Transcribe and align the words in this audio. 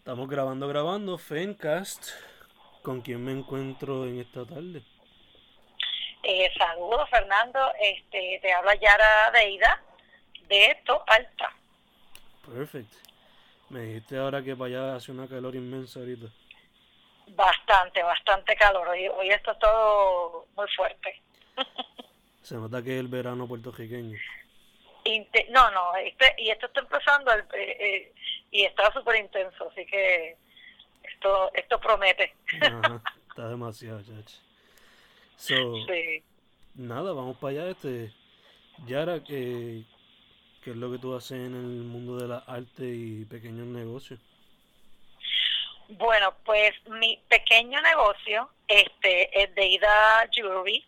Estamos 0.00 0.28
grabando, 0.28 0.66
grabando, 0.66 1.18
Fencast. 1.18 2.08
¿Con 2.82 3.02
quién 3.02 3.22
me 3.22 3.32
encuentro 3.32 4.06
en 4.06 4.20
esta 4.20 4.46
tarde? 4.46 4.82
Eh, 6.22 6.50
saludos, 6.56 7.08
Fernando. 7.10 7.60
Este, 7.78 8.38
te 8.40 8.52
habla 8.52 8.74
Yara 8.76 9.30
Deida 9.32 9.82
de 10.48 10.66
esto 10.70 11.04
Alta. 11.06 11.50
Perfect. 12.46 12.92
Me 13.68 13.80
dijiste 13.80 14.16
ahora 14.16 14.42
que 14.42 14.56
para 14.56 14.68
allá 14.68 14.96
hace 14.96 15.12
una 15.12 15.28
calor 15.28 15.54
inmensa 15.54 16.00
ahorita. 16.00 16.26
Bastante, 17.28 18.02
bastante 18.02 18.56
calor. 18.56 18.88
Hoy, 18.88 19.06
hoy 19.08 19.28
esto 19.28 19.52
es 19.52 19.58
todo 19.58 20.46
muy 20.56 20.66
fuerte. 20.74 21.20
Se 22.42 22.54
nota 22.56 22.82
que 22.82 22.94
es 22.94 23.00
el 23.00 23.08
verano 23.08 23.46
puertorriqueño. 23.46 24.18
Inte- 25.04 25.46
no, 25.50 25.70
no, 25.70 25.94
este, 25.96 26.34
y 26.38 26.50
esto 26.50 26.66
está 26.66 26.80
empezando 26.80 27.32
el- 27.32 27.40
eh, 27.54 27.76
eh, 27.78 28.14
y 28.50 28.64
está 28.64 28.92
súper 28.92 29.16
intenso, 29.16 29.68
así 29.70 29.84
que 29.86 30.36
esto 31.02 31.50
esto 31.54 31.80
promete. 31.80 32.34
Ajá, 32.60 33.00
está 33.28 33.48
demasiado, 33.48 34.02
chacho. 34.02 34.36
So, 35.36 35.54
Sí. 35.86 36.22
nada, 36.74 37.12
vamos 37.12 37.36
para 37.38 37.52
allá. 37.52 37.70
Este, 37.70 38.12
Yara, 38.86 39.22
¿qué, 39.24 39.84
¿qué 40.62 40.70
es 40.70 40.76
lo 40.76 40.90
que 40.92 40.98
tú 40.98 41.14
haces 41.14 41.32
en 41.32 41.54
el 41.54 41.82
mundo 41.84 42.16
de 42.16 42.28
la 42.28 42.38
arte 42.46 42.84
y 42.84 43.24
pequeños 43.24 43.66
negocios? 43.66 44.20
Bueno, 45.88 46.34
pues 46.44 46.72
mi 46.88 47.20
pequeño 47.28 47.80
negocio 47.82 48.48
este 48.68 49.42
es 49.42 49.52
de 49.54 49.66
Ida 49.66 50.28
Jewelry. 50.30 50.84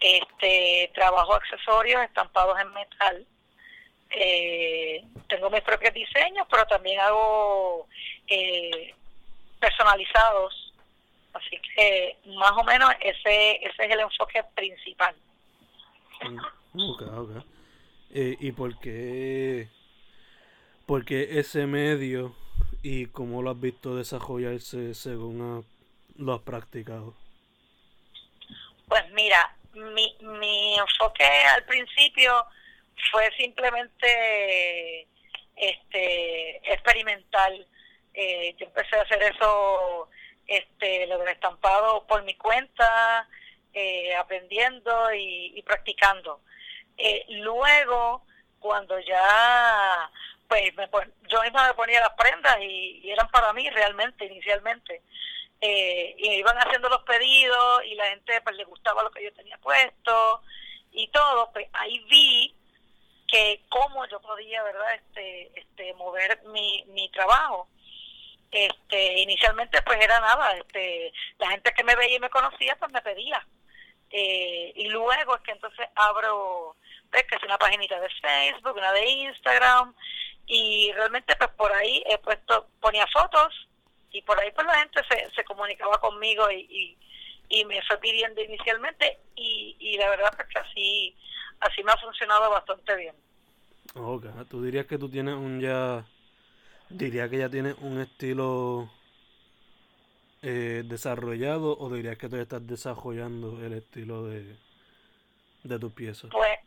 Este, 0.00 0.90
trabajo 0.94 1.34
accesorios 1.34 2.02
estampados 2.04 2.58
en 2.60 2.72
metal. 2.72 3.26
Eh, 4.10 5.04
tengo 5.28 5.50
mis 5.50 5.60
propios 5.62 5.94
diseños, 5.94 6.46
pero 6.50 6.66
también 6.66 6.98
hago 7.00 7.86
eh, 8.26 8.94
personalizados. 9.60 10.72
Así 11.32 11.60
que 11.76 12.16
más 12.26 12.52
o 12.56 12.64
menos 12.64 12.90
ese, 13.00 13.56
ese 13.64 13.84
es 13.84 13.90
el 13.92 14.00
enfoque 14.00 14.42
principal. 14.54 15.14
Mm, 16.22 16.90
Ok, 16.90 17.02
ok. 17.02 17.44
Eh, 18.12 18.36
¿Y 18.40 18.52
por 18.52 18.78
qué, 18.80 19.68
por 20.86 21.04
qué 21.04 21.38
ese 21.38 21.66
medio 21.66 22.34
y 22.82 23.06
cómo 23.06 23.42
lo 23.42 23.50
has 23.50 23.60
visto 23.60 23.94
desarrollarse 23.96 24.94
según 24.94 25.40
ha- 25.64 26.20
lo 26.22 26.34
has 26.34 26.40
practicado? 26.42 27.14
Pues 28.88 29.08
mira, 29.12 29.54
mi, 29.74 30.16
mi 30.20 30.76
enfoque 30.76 31.24
al 31.24 31.64
principio 31.64 32.44
fue 33.10 33.30
simplemente 33.36 35.06
este 35.56 36.72
experimental. 36.72 37.66
Eh, 38.14 38.54
yo 38.58 38.66
empecé 38.66 38.96
a 38.96 39.02
hacer 39.02 39.22
eso, 39.22 40.08
este, 40.46 41.06
lo 41.06 41.18
del 41.18 41.28
estampado 41.28 42.06
por 42.06 42.22
mi 42.24 42.34
cuenta, 42.34 43.28
eh, 43.72 44.14
aprendiendo 44.16 45.12
y, 45.14 45.52
y 45.56 45.62
practicando. 45.62 46.40
Eh, 46.96 47.24
luego, 47.28 48.24
cuando 48.58 48.98
ya, 49.00 50.10
pues 50.48 50.74
me 50.74 50.88
yo 51.28 51.42
misma 51.42 51.68
me 51.68 51.74
ponía 51.74 52.00
las 52.00 52.14
prendas 52.14 52.58
y, 52.60 53.00
y 53.04 53.10
eran 53.10 53.28
para 53.30 53.52
mí 53.52 53.68
realmente, 53.70 54.24
inicialmente 54.24 55.02
eh, 55.60 56.14
y 56.16 56.28
me 56.28 56.36
iban 56.36 56.56
haciendo 56.56 56.88
los 56.88 57.02
pedidos 57.02 57.84
y 57.84 57.94
la 57.94 58.06
gente 58.06 58.40
pues 58.40 58.56
le 58.56 58.64
gustaba 58.64 59.02
lo 59.02 59.10
que 59.10 59.24
yo 59.24 59.32
tenía 59.32 59.58
puesto 59.58 60.42
y 60.92 61.08
todo, 61.08 61.50
pues 61.52 61.68
ahí 61.74 61.98
vi 62.10 62.54
que 63.30 63.62
cómo 63.68 64.06
yo 64.06 64.20
podía, 64.20 64.62
¿verdad?, 64.62 64.94
este, 64.94 65.52
este, 65.54 65.94
mover 65.94 66.42
mi, 66.46 66.84
mi 66.88 67.08
trabajo. 67.10 67.68
Este, 68.50 69.20
inicialmente 69.20 69.80
pues 69.82 70.00
era 70.00 70.18
nada, 70.18 70.56
este, 70.56 71.12
la 71.38 71.50
gente 71.50 71.72
que 71.72 71.84
me 71.84 71.94
veía 71.94 72.16
y 72.16 72.20
me 72.20 72.30
conocía 72.30 72.74
pues 72.76 72.90
me 72.92 73.00
pedía. 73.00 73.46
Eh, 74.10 74.72
y 74.74 74.88
luego 74.88 75.36
es 75.36 75.42
que 75.42 75.52
entonces 75.52 75.86
abro, 75.94 76.76
ves 77.10 77.24
que 77.26 77.36
es 77.36 77.42
una 77.44 77.58
paginita 77.58 78.00
de 78.00 78.08
Facebook, 78.08 78.76
una 78.76 78.92
de 78.92 79.08
Instagram, 79.08 79.94
y 80.46 80.90
realmente 80.94 81.36
pues 81.36 81.50
por 81.50 81.72
ahí 81.72 82.02
he 82.06 82.18
puesto, 82.18 82.66
ponía 82.80 83.06
fotos 83.06 83.68
y 84.10 84.20
por 84.22 84.38
ahí 84.40 84.50
pues 84.50 84.66
la 84.66 84.80
gente 84.80 85.00
se, 85.08 85.30
se 85.30 85.44
comunicaba 85.44 86.00
conmigo 86.00 86.50
y, 86.50 86.66
y, 86.68 86.98
y 87.60 87.64
me 87.66 87.80
fue 87.82 87.98
pidiendo 87.98 88.40
inicialmente 88.42 89.20
y, 89.36 89.76
y 89.78 89.96
la 89.96 90.10
verdad 90.10 90.32
pues 90.34 90.48
que 90.48 90.58
así, 90.58 91.16
así 91.60 91.82
me 91.82 91.92
ha 91.92 91.96
funcionado 91.96 92.50
bastante 92.50 92.96
bien. 92.96 93.14
Ok, 93.94 94.26
tú 94.48 94.62
dirías 94.62 94.86
que 94.86 94.98
tú 94.98 95.08
tienes 95.08 95.34
un 95.34 95.60
ya, 95.60 96.04
dirías 96.88 97.28
que 97.28 97.38
ya 97.38 97.48
tienes 97.48 97.76
un 97.78 98.00
estilo 98.00 98.90
eh, 100.42 100.82
desarrollado 100.84 101.76
o 101.78 101.90
dirías 101.90 102.16
que 102.16 102.26
todavía 102.26 102.44
estás 102.44 102.66
desarrollando 102.66 103.64
el 103.64 103.74
estilo 103.74 104.24
de, 104.24 104.56
de 105.64 105.78
tus 105.78 105.92
piezas? 105.92 106.30
Pues, 106.30 106.58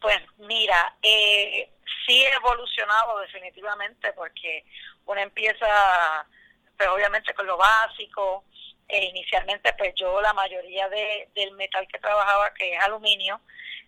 pues 0.00 0.18
mira, 0.38 0.94
eh, 1.02 1.70
sí 2.06 2.22
he 2.22 2.34
evolucionado 2.34 3.18
definitivamente 3.20 4.12
porque 4.14 4.64
uno 5.06 5.20
empieza, 5.20 6.26
pues 6.76 6.88
obviamente 6.88 7.34
con 7.34 7.46
lo 7.46 7.56
básico. 7.56 8.44
Eh, 8.88 9.04
inicialmente, 9.04 9.72
pues 9.78 9.94
yo 9.94 10.20
la 10.20 10.32
mayoría 10.32 10.88
de, 10.88 11.28
del 11.34 11.52
metal 11.52 11.86
que 11.86 11.98
trabajaba, 12.00 12.52
que 12.54 12.74
es 12.74 12.82
aluminio, 12.82 13.40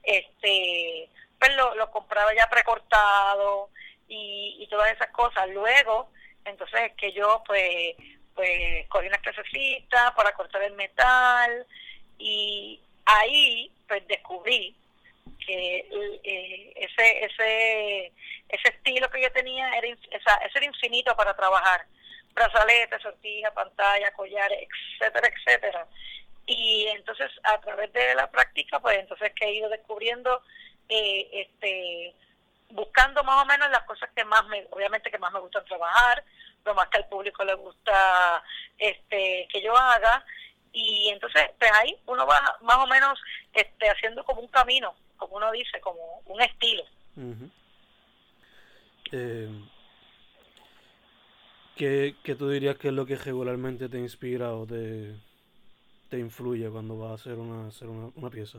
este, 0.03 1.09
pues 1.39 1.57
lo, 1.57 1.75
lo 1.75 1.91
compraba 1.91 2.35
ya 2.35 2.47
precortado 2.49 3.71
y, 4.09 4.57
y 4.61 4.67
todas 4.69 4.93
esas 4.93 5.09
cosas. 5.11 5.49
Luego, 5.51 6.11
entonces 6.45 6.81
es 6.83 6.93
que 6.93 7.13
yo 7.13 7.43
pues 7.47 7.95
pues 8.35 8.87
cogí 8.89 9.07
unas 9.07 9.21
clasecitas 9.21 10.13
para 10.13 10.33
cortar 10.33 10.63
el 10.63 10.73
metal 10.73 11.67
y 12.19 12.81
ahí 13.05 13.71
pues 13.87 14.07
descubrí 14.09 14.75
que 15.45 15.87
eh, 16.25 16.73
ese 16.77 17.25
ese 17.25 18.13
ese 18.49 18.69
estilo 18.69 19.11
que 19.11 19.23
yo 19.23 19.33
tenía 19.33 19.69
era 19.77 19.89
esa, 19.89 20.37
era 20.55 20.65
infinito 20.65 21.15
para 21.17 21.35
trabajar 21.35 21.85
brazaletes, 22.35 23.03
sortijas, 23.03 23.53
pantalla, 23.53 24.11
collares, 24.13 24.69
etcétera, 24.99 25.29
etcétera. 25.29 25.87
Y 26.47 26.87
entonces 26.89 27.31
a 27.45 27.61
través 27.61 27.93
de 27.93 28.15
la 28.15 28.31
práctica, 28.31 28.81
pues 28.81 28.99
entonces 28.99 29.33
que 29.35 29.47
he 29.47 29.55
ido 29.55 29.69
descubriendo, 29.69 30.43
eh, 30.89 31.29
este, 31.33 32.15
buscando 32.71 33.23
más 33.25 33.43
o 33.43 33.47
menos 33.47 33.71
las 33.71 33.83
cosas 33.85 34.11
que 34.15 34.25
más 34.25 34.47
me, 34.47 34.67
obviamente 34.71 35.11
que 35.11 35.19
más 35.19 35.33
me 35.33 35.41
gustan 35.41 35.65
trabajar, 35.65 36.25
lo 36.65 36.75
más 36.75 36.89
que 36.89 36.99
al 36.99 37.09
público 37.09 37.45
le 37.45 37.55
gusta 37.55 38.43
este 38.79 39.47
que 39.51 39.63
yo 39.63 39.77
haga 39.77 40.25
y 40.73 41.09
entonces 41.09 41.51
pues 41.59 41.71
ahí 41.73 41.97
uno 42.07 42.27
va 42.27 42.57
más 42.63 42.79
o 42.79 42.87
menos 42.87 43.21
este 43.53 43.91
haciendo 43.91 44.25
como 44.25 44.41
un 44.41 44.49
camino 44.49 44.95
como 45.17 45.37
uno 45.37 45.53
dice 45.53 45.81
como 45.81 46.23
un 46.27 46.41
estilo. 46.43 46.85
Eh, 49.13 49.49
¿qué, 51.77 52.17
qué 52.25 52.35
tú 52.35 52.49
dirías 52.49 52.77
que 52.77 52.89
es 52.89 52.95
lo 52.95 53.07
que 53.07 53.17
regularmente 53.17 53.89
te 53.89 53.99
inspira 53.99 54.53
o 54.55 54.67
te, 54.67 55.15
te 56.13 56.19
influye 56.19 56.69
cuando 56.69 56.99
vas 56.99 57.13
a 57.13 57.15
hacer 57.15 57.33
una, 57.39 57.69
hacer 57.69 57.89
una, 57.89 58.11
una 58.17 58.29
pieza? 58.29 58.59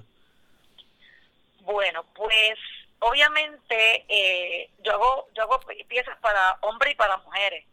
bueno 1.62 2.04
pues 2.16 2.56
obviamente 2.98 4.06
eh, 4.10 4.72
yo 4.84 4.94
hago 4.94 5.28
yo 5.36 5.44
hago 5.44 5.60
pi- 5.60 5.84
piezas 5.84 6.18
para 6.18 6.58
hombres 6.62 6.94
y 6.94 6.96
para 6.96 7.18
mujeres 7.18 7.64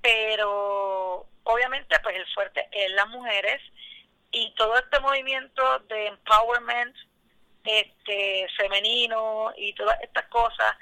pero 0.00 1.26
obviamente 1.44 1.94
pues 2.02 2.16
el 2.16 2.26
fuerte 2.34 2.66
es 2.72 2.90
las 2.92 3.06
mujeres 3.08 3.60
y 4.30 4.50
todo 4.54 4.76
este 4.78 4.98
movimiento 5.00 5.78
de 5.80 6.06
empowerment 6.06 6.96
este 7.64 8.48
femenino 8.56 9.52
y 9.58 9.74
todas 9.74 10.00
estas 10.00 10.24
cosas 10.28 10.74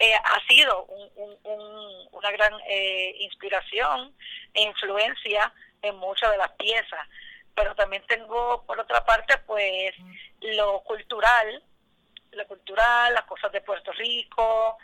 eh, 0.00 0.14
ha 0.14 0.40
sido 0.48 0.84
un- 0.86 1.10
un- 1.14 1.38
un- 1.44 2.08
una 2.10 2.30
gran 2.32 2.52
eh, 2.68 3.14
inspiración 3.20 4.12
e 4.52 4.62
influencia 4.62 5.52
en 5.82 5.94
muchas 5.96 6.32
de 6.32 6.38
las 6.38 6.50
piezas. 6.52 7.06
Pero 7.56 7.74
también 7.74 8.04
tengo, 8.06 8.62
por 8.66 8.78
otra 8.78 9.04
parte, 9.04 9.38
pues 9.38 9.92
lo 10.40 10.80
cultural, 10.80 11.62
lo 12.32 12.46
cultural, 12.46 13.14
las 13.14 13.24
cosas 13.24 13.50
de 13.50 13.62
Puerto 13.62 13.90
Rico, 13.92 14.78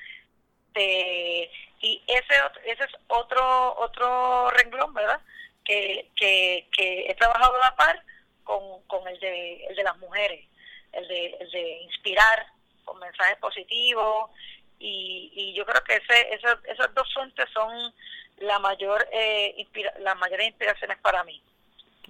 de 0.75 1.51
y 1.81 2.03
ese 2.07 2.35
ese 2.65 2.85
es 2.85 2.91
otro 3.09 3.77
otro 3.79 4.51
renglón 4.51 4.95
verdad 4.95 5.21
que, 5.65 6.11
que, 6.17 6.69
que 6.73 7.11
he 7.11 7.15
trabajado 7.15 7.57
a 7.57 7.71
la 7.71 7.77
par 7.77 8.03
con, 8.45 8.83
con 8.87 9.07
el 9.07 9.19
de 9.21 9.67
el 9.67 9.77
de 9.77 9.83
las 9.83 9.97
mujeres 9.99 10.47
el 10.93 11.07
de 11.09 11.37
el 11.41 11.51
de 11.51 11.83
inspirar 11.83 12.47
con 12.85 12.99
mensajes 12.99 13.39
positivos 13.39 14.31
y, 14.79 15.33
y 15.35 15.55
yo 15.55 15.65
creo 15.65 15.83
que 15.85 15.97
ese, 15.97 16.35
esas, 16.35 16.59
esas 16.65 16.93
dos 16.95 17.13
fuentes 17.15 17.49
son 17.53 17.95
la 18.39 18.59
mayor 18.59 19.07
eh, 19.13 19.55
inspira, 19.57 19.93
las 20.01 20.17
mayores 20.17 20.49
inspiraciones 20.49 20.99
para 20.99 21.23
mí 21.25 21.41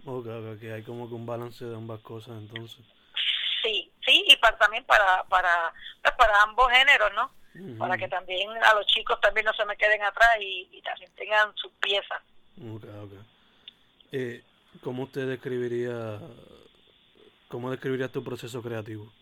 Ok, 0.04 0.26
ok, 0.26 0.62
hay 0.74 0.82
como 0.82 1.08
que 1.08 1.14
un 1.14 1.26
balance 1.26 1.64
de 1.64 1.76
ambas 1.76 2.00
cosas 2.00 2.36
entonces. 2.38 2.84
Sí, 3.62 3.92
sí, 4.04 4.24
y 4.26 4.36
para, 4.36 4.56
también 4.58 4.84
para, 4.84 5.22
para, 5.24 5.72
pues 6.02 6.14
para 6.16 6.42
ambos 6.42 6.70
géneros, 6.72 7.12
¿no? 7.14 7.30
Para 7.78 7.98
que 7.98 8.08
también 8.08 8.50
a 8.50 8.74
los 8.74 8.86
chicos 8.86 9.20
también 9.20 9.44
no 9.44 9.52
se 9.52 9.64
me 9.66 9.76
queden 9.76 10.02
atrás 10.02 10.30
y, 10.40 10.68
y 10.72 10.82
también 10.82 11.10
tengan 11.14 11.54
sus 11.56 11.70
piezas. 11.72 12.22
Ok, 12.58 12.84
ok. 13.04 13.12
Eh, 14.10 14.42
¿Cómo 14.82 15.04
usted 15.04 15.28
describiría, 15.28 16.18
cómo 17.48 17.70
describiría 17.70 18.08
tu 18.08 18.24
proceso 18.24 18.62
creativo? 18.62 19.12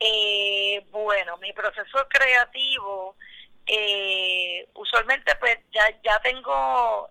Eh, 0.00 0.84
bueno, 0.90 1.36
mi 1.36 1.52
proceso 1.52 2.08
creativo, 2.08 3.14
eh, 3.66 4.66
usualmente 4.74 5.34
pues 5.36 5.58
ya, 5.72 5.82
ya 6.02 6.18
tengo 6.20 7.10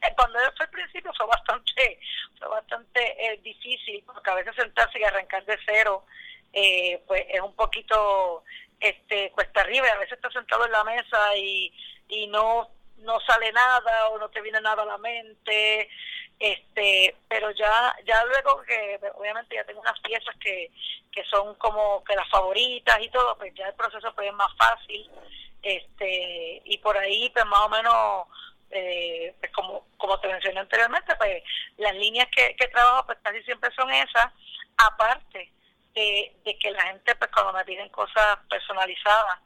cuando 0.16 0.38
yo 0.38 0.50
fue 0.56 0.66
al 0.66 0.70
principio 0.70 1.12
fue 1.16 1.26
bastante 1.26 1.98
fue 2.38 2.48
bastante 2.48 3.26
eh, 3.26 3.38
difícil 3.42 4.02
porque 4.06 4.30
a 4.30 4.34
veces 4.34 4.54
sentarse 4.56 4.98
y 4.98 5.04
arrancar 5.04 5.44
de 5.44 5.58
cero 5.66 6.04
eh, 6.52 7.02
pues 7.06 7.24
es 7.28 7.40
un 7.40 7.54
poquito 7.54 8.44
este 8.80 9.30
cuesta 9.32 9.60
arriba 9.60 9.86
a 9.88 9.98
veces 9.98 10.14
estás 10.14 10.32
sentado 10.32 10.64
en 10.64 10.72
la 10.72 10.84
mesa 10.84 11.36
y, 11.36 11.72
y 12.08 12.26
no 12.28 12.70
no 12.98 13.20
sale 13.20 13.52
nada 13.52 14.08
o 14.08 14.18
no 14.18 14.28
te 14.28 14.40
viene 14.40 14.60
nada 14.60 14.82
a 14.82 14.86
la 14.86 14.98
mente 14.98 15.88
este 16.38 17.16
pero 17.28 17.50
ya 17.52 17.94
ya 18.04 18.24
luego 18.24 18.62
que 18.62 18.98
obviamente 19.14 19.54
ya 19.54 19.64
tengo 19.64 19.80
unas 19.80 19.98
piezas 20.00 20.34
que, 20.36 20.70
que 21.12 21.24
son 21.24 21.54
como 21.56 22.02
que 22.04 22.16
las 22.16 22.28
favoritas 22.30 22.98
y 23.00 23.08
todo 23.10 23.36
pues 23.36 23.54
ya 23.54 23.68
el 23.68 23.74
proceso 23.74 24.12
pues 24.14 24.28
es 24.28 24.34
más 24.34 24.54
fácil 24.56 25.10
este 25.62 26.62
y 26.64 26.78
por 26.78 26.96
ahí 26.96 27.28
pues 27.30 27.44
más 27.46 27.60
o 27.60 27.68
menos 27.68 28.26
eh, 28.70 29.34
pues 29.40 29.52
como, 29.52 29.86
como 29.96 30.18
te 30.20 30.28
mencioné 30.28 30.60
anteriormente, 30.60 31.14
pues 31.16 31.42
las 31.78 31.94
líneas 31.96 32.28
que, 32.34 32.54
que 32.56 32.68
trabajo 32.68 33.06
pues 33.06 33.18
casi 33.22 33.42
siempre 33.42 33.70
son 33.74 33.90
esas, 33.90 34.32
aparte 34.76 35.52
de, 35.94 36.36
de 36.44 36.58
que 36.58 36.70
la 36.70 36.82
gente 36.82 37.14
pues 37.16 37.30
cuando 37.32 37.52
me 37.52 37.64
piden 37.64 37.88
cosas 37.88 38.38
personalizadas, 38.48 39.40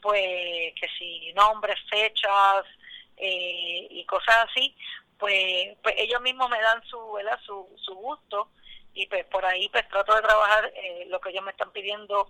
pues 0.00 0.74
que 0.80 0.88
si 0.98 1.32
nombres, 1.34 1.76
fechas 1.90 2.64
eh, 3.16 3.86
y 3.90 4.04
cosas 4.04 4.48
así, 4.48 4.74
pues, 5.18 5.76
pues 5.82 5.94
ellos 5.98 6.20
mismos 6.20 6.48
me 6.50 6.60
dan 6.60 6.82
su, 6.84 7.12
¿verdad? 7.12 7.38
su, 7.44 7.68
su 7.76 7.94
gusto 7.94 8.48
y 8.94 9.06
pues 9.06 9.24
por 9.26 9.44
ahí 9.44 9.68
pues 9.68 9.88
trato 9.88 10.14
de 10.14 10.22
trabajar 10.22 10.72
eh, 10.74 11.06
lo 11.08 11.20
que 11.20 11.30
ellos 11.30 11.44
me 11.44 11.50
están 11.50 11.70
pidiendo 11.70 12.28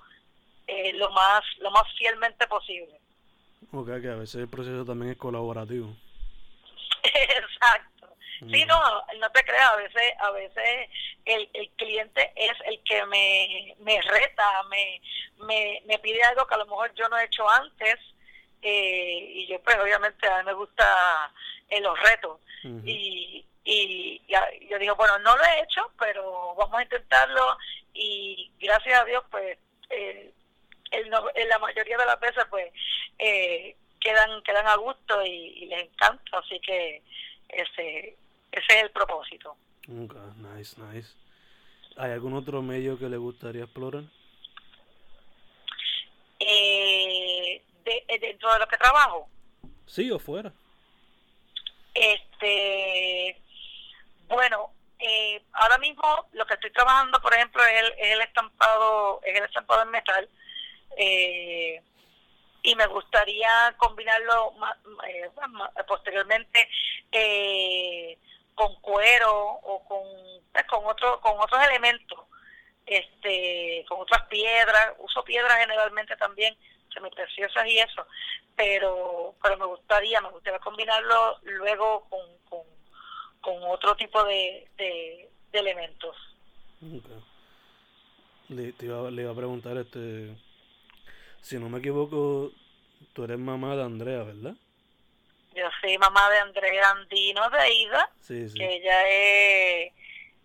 eh, 0.67 0.93
lo 0.95 1.11
más 1.11 1.43
lo 1.61 1.71
más 1.71 1.85
fielmente 1.97 2.47
posible. 2.49 2.99
Ok, 3.73 3.87
que 4.01 4.11
a 4.11 4.17
veces 4.17 4.37
el 4.37 4.49
proceso 4.49 4.85
también 4.85 5.13
es 5.13 5.19
colaborativo. 5.19 5.95
Exacto. 7.15 8.17
Sí, 8.51 8.65
no, 8.67 8.79
no 9.19 9.31
te 9.33 9.45
creas, 9.45 9.73
a 9.73 9.77
veces, 9.77 10.13
a 10.19 10.31
veces 10.31 10.91
el, 11.25 11.49
el 11.55 11.71
cliente 11.71 12.33
es 12.37 12.53
el 12.67 12.83
que 12.85 13.05
me, 13.07 13.75
me 13.81 14.01
reta, 14.03 14.63
me, 14.65 15.01
me, 15.39 15.83
me 15.87 15.99
pide 16.01 16.23
algo 16.23 16.47
que 16.47 16.55
a 16.55 16.59
lo 16.59 16.67
mejor 16.67 16.95
yo 16.95 17.09
no 17.09 17.19
he 17.19 17.25
hecho 17.25 17.49
antes 17.49 17.97
eh, 18.61 19.31
y 19.35 19.47
yo 19.47 19.61
pues 19.63 19.77
obviamente 19.79 20.27
a 20.27 20.39
mí 20.39 20.45
me 20.45 20.53
gusta 20.53 21.33
eh, 21.69 21.81
los 21.81 21.99
retos. 22.01 22.41
Y, 22.85 23.47
y, 23.65 24.21
yo 24.69 24.79
digo, 24.79 24.97
bueno, 24.97 25.19
no 25.21 25.37
lo 25.37 25.45
he 25.45 25.63
hecho, 25.63 25.89
pero 25.99 26.55
vamos 26.57 26.81
a 26.81 26.83
intentarlo 26.83 27.57
y 27.95 28.51
gracias 28.59 29.01
a 29.01 29.05
Dios 29.05 29.23
pues 29.31 29.57
eh, 29.91 30.33
el, 30.91 31.13
en 31.35 31.49
la 31.49 31.59
mayoría 31.61 31.97
de 31.97 32.07
las 32.07 32.19
veces 32.19 32.45
pues 32.51 32.73
eh, 33.19 33.77
quedan 34.07 34.43
quedan 34.43 34.67
a 34.69 34.77
gusto 34.77 35.25
y, 35.25 35.67
les 35.67 35.85
encanta, 35.85 36.39
así 36.39 36.61
que 36.61 37.03
ese 37.49 38.17
ese 38.53 38.73
es 38.77 38.83
el 38.85 38.91
propósito. 38.91 39.57
Okay, 39.83 40.21
nice, 40.37 40.81
nice. 40.81 41.15
¿Hay 41.97 42.13
algún 42.13 42.35
otro 42.35 42.63
medio 42.63 42.99
que 42.99 43.09
le 43.09 43.17
gustaría 43.17 43.65
explorar? 43.65 44.05
Eh, 46.39 47.63
de, 47.85 48.05
eh, 48.09 48.19
dentro 48.21 48.53
de 48.53 48.59
lo 48.59 48.69
que 48.69 48.77
trabajo. 48.77 49.29
Sí, 49.87 50.11
o 50.11 50.19
fuera. 50.19 50.53
Este, 51.95 53.41
bueno, 54.29 54.71
eh, 54.99 55.43
ahora 55.53 55.79
mismo 55.79 56.29
lo 56.33 56.47
que 56.47 56.55
estoy 56.55 56.71
trabajando, 56.73 57.21
por 57.21 57.35
ejemplo, 57.35 57.63
es 57.65 57.83
el, 57.83 57.93
es 57.99 58.13
el 58.13 58.21
estampado, 58.21 59.21
es 59.25 59.37
el 59.37 59.45
estampado 59.45 59.83
en 59.83 59.91
metal. 59.91 60.29
Eh, 60.99 61.83
y 62.67 62.75
me 62.75 62.87
gustaría 62.89 63.75
combinarlo 63.79 64.53
eh, 65.07 65.31
posteriormente 65.87 66.69
eh, 67.13 68.19
con 68.57 68.75
cuero 68.81 69.33
o 69.63 69.85
con 69.87 70.03
pues, 70.53 70.65
con 70.67 70.85
otro 70.85 71.21
con 71.21 71.39
otros 71.39 71.63
elementos 71.65 72.19
este 72.85 73.85
con 73.89 74.01
otras 74.01 74.23
piedras. 74.27 74.95
Uso 74.99 75.23
piedras 75.25 75.59
generalmente 75.59 76.17
también 76.17 76.57
preciosas 77.15 77.67
y 77.67 77.79
eso 77.79 78.07
pero 78.57 79.35
pero 79.41 79.59
me 79.59 79.67
gustaría 79.67 80.21
me 80.21 80.31
gustaría 80.31 80.59
combinarlo 80.59 81.39
luego 81.43 82.05
con, 82.09 82.21
con, 83.41 83.63
otro 83.69 83.95
tipo 83.95 84.25
de, 84.25 84.67
de, 84.77 85.31
elementos. 85.53 86.17
Le, 88.49 88.75
iba, 88.81 89.11
le 89.11 89.23
iba 89.23 89.31
a 89.31 89.37
preguntar 89.37 89.77
este 89.77 90.37
si 91.47 91.59
no 91.59 91.69
me 91.69 91.79
equivoco, 91.79 92.51
tú 93.13 93.23
eres 93.23 93.39
mamá 93.39 93.77
de 93.77 93.85
Andrea, 93.85 94.25
¿verdad? 94.25 94.55
Yo 95.55 95.63
soy 95.81 95.97
mamá 95.97 96.29
de 96.29 96.39
Andrea 96.39 96.91
Andino 96.91 97.49
de 97.51 97.73
Ida, 97.73 98.11
que 98.27 98.75
ella 98.75 99.09
es 99.09 99.93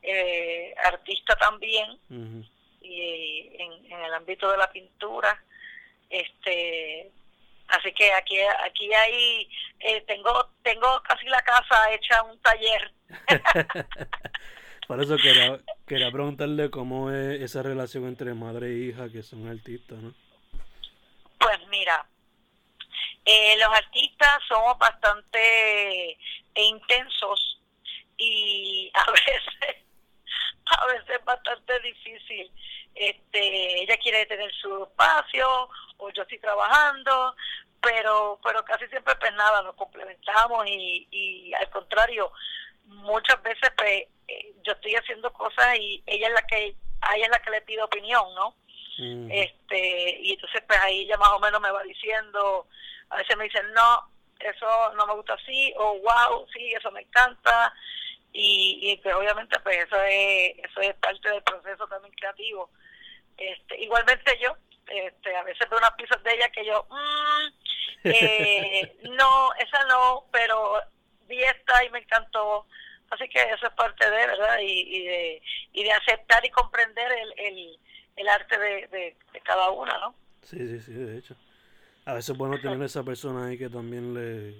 eh, 0.04 0.76
artista 0.84 1.36
también, 1.38 1.88
y 2.82 3.50
en, 3.58 4.00
el 4.00 4.14
ámbito 4.14 4.52
de 4.52 4.58
la 4.58 4.72
pintura. 4.72 5.44
este 6.08 7.10
Así 7.70 7.92
que 7.94 8.14
aquí 8.14 8.38
aquí 8.64 8.94
hay, 8.94 9.50
eh, 9.80 10.04
tengo 10.06 10.52
tengo 10.62 11.02
casi 11.02 11.26
la 11.26 11.42
casa 11.42 11.94
hecha 11.94 12.22
un 12.22 12.38
taller. 12.42 12.92
Por 14.88 15.02
eso 15.02 15.18
quería, 15.18 15.60
quería 15.88 16.12
preguntarle 16.12 16.70
cómo 16.70 17.10
es 17.10 17.42
esa 17.42 17.64
relación 17.64 18.06
entre 18.06 18.36
madre 18.36 18.68
e 18.68 18.78
hija 18.78 19.10
que 19.10 19.24
son 19.24 19.48
artistas, 19.48 19.98
¿no? 19.98 20.14
Pues 21.42 21.68
mira, 21.70 22.06
eh, 23.26 23.56
los 23.58 23.70
artistas 23.70 24.40
somos 24.48 24.78
bastante 24.78 26.18
intensos 26.54 27.60
y 28.18 28.92
a 28.96 29.12
veces, 29.12 29.78
a 30.66 30.86
veces 30.86 31.10
es 31.10 31.26
bastante 31.26 31.80
difícil. 31.80 32.52
Este, 32.94 33.82
ella 33.82 33.98
quiere 33.98 34.26
tener 34.28 34.54
su 34.54 34.84
espacio 34.84 35.70
o 35.98 36.10
yo 36.12 36.22
estoy 36.22 36.38
trabajando, 36.38 37.36
pero 37.82 38.40
pero 38.44 38.64
casi 38.64 38.88
siempre 38.88 39.16
pues 39.16 39.34
nada, 39.34 39.64
nos 39.64 39.76
complementamos 39.76 40.68
y, 40.68 41.08
y 41.10 41.54
al 41.56 41.70
contrario, 41.72 42.32
muchas 42.86 43.42
veces 43.42 43.72
pues 43.76 44.04
eh, 44.28 44.54
yo 44.64 44.74
estoy 44.74 44.94
haciendo 44.96 45.34
cosas 45.34 45.76
y 45.80 46.04
ella 46.06 46.28
es 46.28 46.34
la 46.34 46.44
que 46.44 46.76
a 47.02 47.16
ella 47.16 47.26
es 47.26 47.32
la 47.32 47.42
que 47.42 47.50
le 47.50 47.62
pido 47.62 47.86
opinión, 47.86 48.36
¿no? 48.36 48.56
Este 48.98 50.20
y 50.22 50.34
entonces 50.34 50.62
pues 50.68 50.80
ahí 50.80 51.08
ya 51.08 51.18
más 51.18 51.30
o 51.30 51.40
menos 51.40 51.62
me 51.62 51.72
va 51.72 51.82
diciendo 51.84 52.68
a 53.10 53.18
veces 53.18 53.38
me 53.38 53.46
dicen 53.46 53.72
no 53.74 54.12
eso 54.40 54.94
no 54.96 55.08
me 55.08 55.14
gusta 55.14 55.34
así 55.34 55.74
o 55.78 56.00
wow 56.00 56.48
sí 56.54 56.74
eso 56.74 56.92
me 56.92 57.02
encanta 57.02 57.74
y, 58.34 58.80
y 58.82 58.98
pues 58.98 59.14
obviamente 59.16 59.60
pues 59.60 59.78
eso 59.86 59.96
es 60.04 60.54
eso 60.58 60.82
es 60.82 60.96
parte 60.96 61.30
del 61.30 61.44
proceso 61.44 61.86
también 61.88 62.14
creativo. 62.16 62.70
Este 63.38 63.82
igualmente 63.82 64.38
yo 64.42 64.56
este 64.88 65.36
a 65.36 65.44
veces 65.44 65.70
veo 65.70 65.80
unas 65.80 65.94
piezas 65.94 66.22
de 66.24 66.34
ella 66.34 66.50
que 66.50 66.66
yo 66.66 66.86
mmm, 66.90 68.10
eh, 68.10 68.98
no 69.18 69.54
esa 69.56 69.84
no 69.86 70.26
pero 70.32 70.82
vi 71.28 71.42
esta 71.44 71.84
y 71.84 71.90
me 71.90 72.00
encantó 72.00 72.66
así 73.10 73.28
que 73.30 73.42
eso 73.42 73.68
es 73.68 73.74
parte 73.74 74.10
de 74.10 74.28
verdad 74.28 74.60
y, 74.60 74.98
y 74.98 75.06
de 75.06 75.42
y 75.74 75.84
de 75.84 75.92
aceptar 75.92 76.46
y 76.46 76.50
comprender 76.50 77.12
el, 77.12 77.34
el 77.38 77.80
el 78.22 78.30
arte 78.30 78.58
de, 78.58 78.88
de, 78.88 79.42
cada 79.44 79.70
una, 79.72 79.98
¿no? 80.00 80.16
Sí, 80.44 80.58
sí, 80.58 80.80
sí, 80.80 80.94
de 80.94 81.18
hecho. 81.18 81.36
A 82.06 82.14
veces 82.14 82.30
es 82.30 82.38
bueno 82.38 82.60
tener 82.60 82.82
esa 82.82 83.04
persona 83.04 83.48
ahí 83.48 83.58
que 83.58 83.70
también 83.70 84.14
le, 84.14 84.56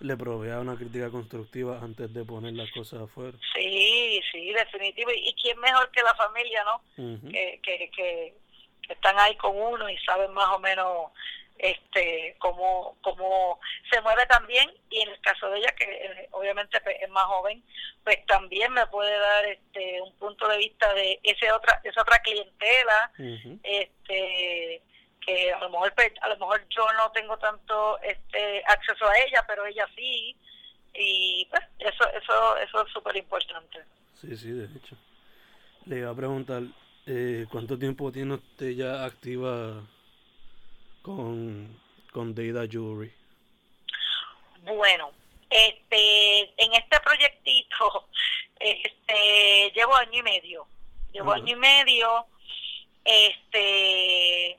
le 0.00 0.16
provea 0.16 0.60
una 0.60 0.76
crítica 0.76 1.10
constructiva 1.10 1.78
antes 1.80 2.12
de 2.12 2.24
poner 2.24 2.54
las 2.54 2.70
cosas 2.72 3.02
afuera. 3.02 3.36
Sí, 3.54 4.20
sí, 4.32 4.52
definitivo. 4.52 5.10
¿Y 5.12 5.32
quién 5.34 5.58
mejor 5.60 5.90
que 5.90 6.02
la 6.02 6.14
familia, 6.14 6.64
no? 6.64 6.82
que, 7.30 7.60
que, 7.62 7.90
que, 7.94 8.34
que 8.82 8.92
están 8.92 9.18
ahí 9.18 9.36
con 9.36 9.56
uno 9.56 9.88
y 9.88 9.96
saben 9.98 10.32
más 10.32 10.48
o 10.48 10.58
menos 10.58 11.12
este 11.58 12.36
cómo, 12.38 12.96
cómo 13.02 13.60
se 13.90 14.00
mueve 14.00 14.26
también 14.26 14.70
y 14.90 15.00
en 15.00 15.10
el 15.10 15.20
caso 15.20 15.48
de 15.50 15.58
ella 15.58 15.74
que 15.76 15.84
eh, 15.84 16.28
obviamente 16.32 16.80
pues, 16.80 16.96
es 17.00 17.08
más 17.10 17.24
joven 17.24 17.62
pues 18.02 18.24
también 18.26 18.72
me 18.72 18.86
puede 18.88 19.16
dar 19.16 19.44
este 19.46 20.02
un 20.02 20.12
punto 20.14 20.48
de 20.48 20.58
vista 20.58 20.92
de 20.94 21.20
ese 21.22 21.52
otra 21.52 21.80
esa 21.84 22.02
otra 22.02 22.18
clientela 22.20 23.12
este 23.62 24.82
que 25.24 25.52
a 25.52 25.58
lo 25.60 25.70
mejor 25.70 25.94
pues, 25.94 26.12
a 26.20 26.28
lo 26.28 26.36
mejor 26.36 26.66
yo 26.68 26.92
no 26.94 27.10
tengo 27.12 27.38
tanto 27.38 28.00
este 28.02 28.62
acceso 28.66 29.08
a 29.08 29.18
ella 29.18 29.44
pero 29.46 29.64
ella 29.64 29.86
sí 29.94 30.36
y 30.92 31.46
pues 31.50 31.62
eso 31.78 32.04
eso 32.10 32.56
eso 32.58 32.86
es 32.86 32.92
súper 32.92 33.16
importante 33.16 33.80
sí 34.20 34.36
sí 34.36 34.50
de 34.50 34.64
hecho. 34.64 34.96
Le 35.86 35.98
iba 35.98 36.10
a 36.10 36.16
preguntar 36.16 36.62
eh, 37.06 37.46
cuánto 37.50 37.78
tiempo 37.78 38.10
tiene 38.10 38.34
usted 38.34 38.70
ya 38.70 39.04
activa 39.04 39.82
con 41.04 41.78
con 42.12 42.34
Data 42.34 42.66
Jewelry 42.66 43.12
bueno 44.62 45.12
este 45.50 46.40
en 46.56 46.72
este 46.72 46.98
proyectito 47.00 48.08
este 48.60 49.72
llevo 49.74 49.94
año 49.96 50.18
y 50.18 50.22
medio. 50.22 50.66
Llevo 51.12 51.32
año 51.32 51.52
y 51.52 51.56
medio 51.56 52.26
este 53.04 54.58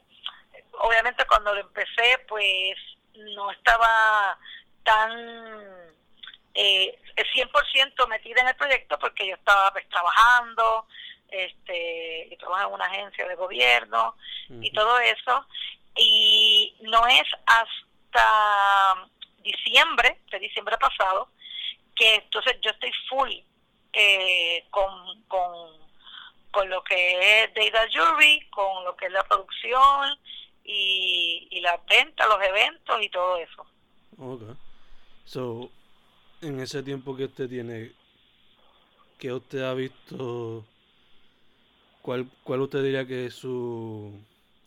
obviamente 0.79 1.25
cuando 1.25 1.53
lo 1.53 1.61
empecé, 1.61 2.19
pues 2.27 2.77
no 3.15 3.51
estaba 3.51 4.37
tan 4.83 5.11
eh, 6.53 6.97
100% 7.15 8.07
metida 8.07 8.41
en 8.41 8.47
el 8.49 8.55
proyecto 8.55 8.97
porque 8.99 9.27
yo 9.27 9.35
estaba 9.35 9.71
pues 9.71 9.87
trabajando, 9.89 10.85
este, 11.29 12.27
y 12.31 12.37
trabajo 12.37 12.67
en 12.67 12.73
una 12.75 12.85
agencia 12.85 13.27
de 13.27 13.35
gobierno 13.35 14.15
y 14.61 14.71
todo 14.71 14.99
eso. 14.99 15.45
Y 15.97 16.75
no 16.81 17.05
es 17.07 17.23
hasta 17.45 19.07
diciembre, 19.39 20.19
de 20.31 20.39
diciembre 20.39 20.77
pasado, 20.77 21.29
que 21.95 22.15
entonces 22.15 22.57
yo 22.61 22.71
estoy 22.71 22.91
full 23.07 23.31
eh, 23.93 24.65
con, 24.69 25.23
con, 25.23 25.71
con 26.51 26.69
lo 26.69 26.83
que 26.83 27.43
es 27.43 27.53
Data 27.53 27.87
Jury, 27.93 28.45
con 28.49 28.83
lo 28.83 28.95
que 28.95 29.05
es 29.05 29.11
la 29.11 29.23
producción 29.23 30.17
y, 30.63 31.47
y 31.51 31.61
la 31.61 31.77
venta, 31.87 32.27
los 32.27 32.41
eventos 32.43 33.01
y 33.01 33.09
todo 33.09 33.37
eso. 33.37 33.65
Ok. 34.17 34.41
So, 35.23 35.69
en 36.41 36.59
ese 36.59 36.83
tiempo 36.83 37.15
que 37.15 37.25
usted 37.25 37.49
tiene, 37.49 37.91
¿qué 39.17 39.31
usted 39.31 39.63
ha 39.63 39.73
visto? 39.73 40.65
¿Cuál, 42.01 42.29
cuál 42.43 42.61
usted 42.61 42.83
diría 42.83 43.07
que 43.07 43.27
es 43.27 43.35
su, 43.35 44.13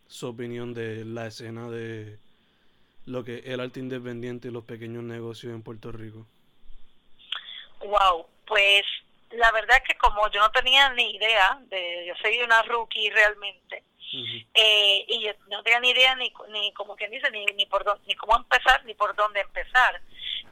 su 0.09 0.27
opinión 0.27 0.75
de 0.75 1.05
la 1.05 1.27
escena 1.27 1.69
de 1.71 2.19
lo 3.07 3.25
que 3.25 3.39
es 3.39 3.47
el 3.47 3.61
arte 3.61 3.79
independiente 3.79 4.49
y 4.49 4.51
los 4.51 4.65
pequeños 4.65 5.05
negocios 5.05 5.55
en 5.55 5.63
Puerto 5.63 5.93
Rico? 5.93 6.27
Wow, 7.81 8.27
pues 8.47 8.83
la 9.31 9.53
verdad 9.53 9.77
es 9.77 9.83
que 9.89 9.99
como 9.99 10.29
yo 10.31 10.41
no 10.41 10.51
tenía 10.51 10.91
ni 10.95 11.15
idea, 11.15 11.61
de, 11.69 12.07
yo 12.07 12.15
soy 12.21 12.41
una 12.41 12.63
rookie 12.63 13.11
realmente, 13.11 13.85
eh, 14.55 15.05
y 15.07 15.23
yo 15.23 15.33
no 15.51 15.63
tenía 15.63 15.81
ni 15.81 15.91
idea 15.91 16.15
ni, 16.17 16.33
ni 16.51 16.73
como 16.73 16.97
quien 16.97 17.11
dice, 17.11 17.31
ni, 17.31 17.45
ni, 17.45 17.67
por 17.67 17.85
ni 18.07 18.15
cómo 18.15 18.37
empezar, 18.37 18.85
ni 18.87 18.95
por 18.95 19.15
dónde 19.15 19.41
empezar. 19.41 20.01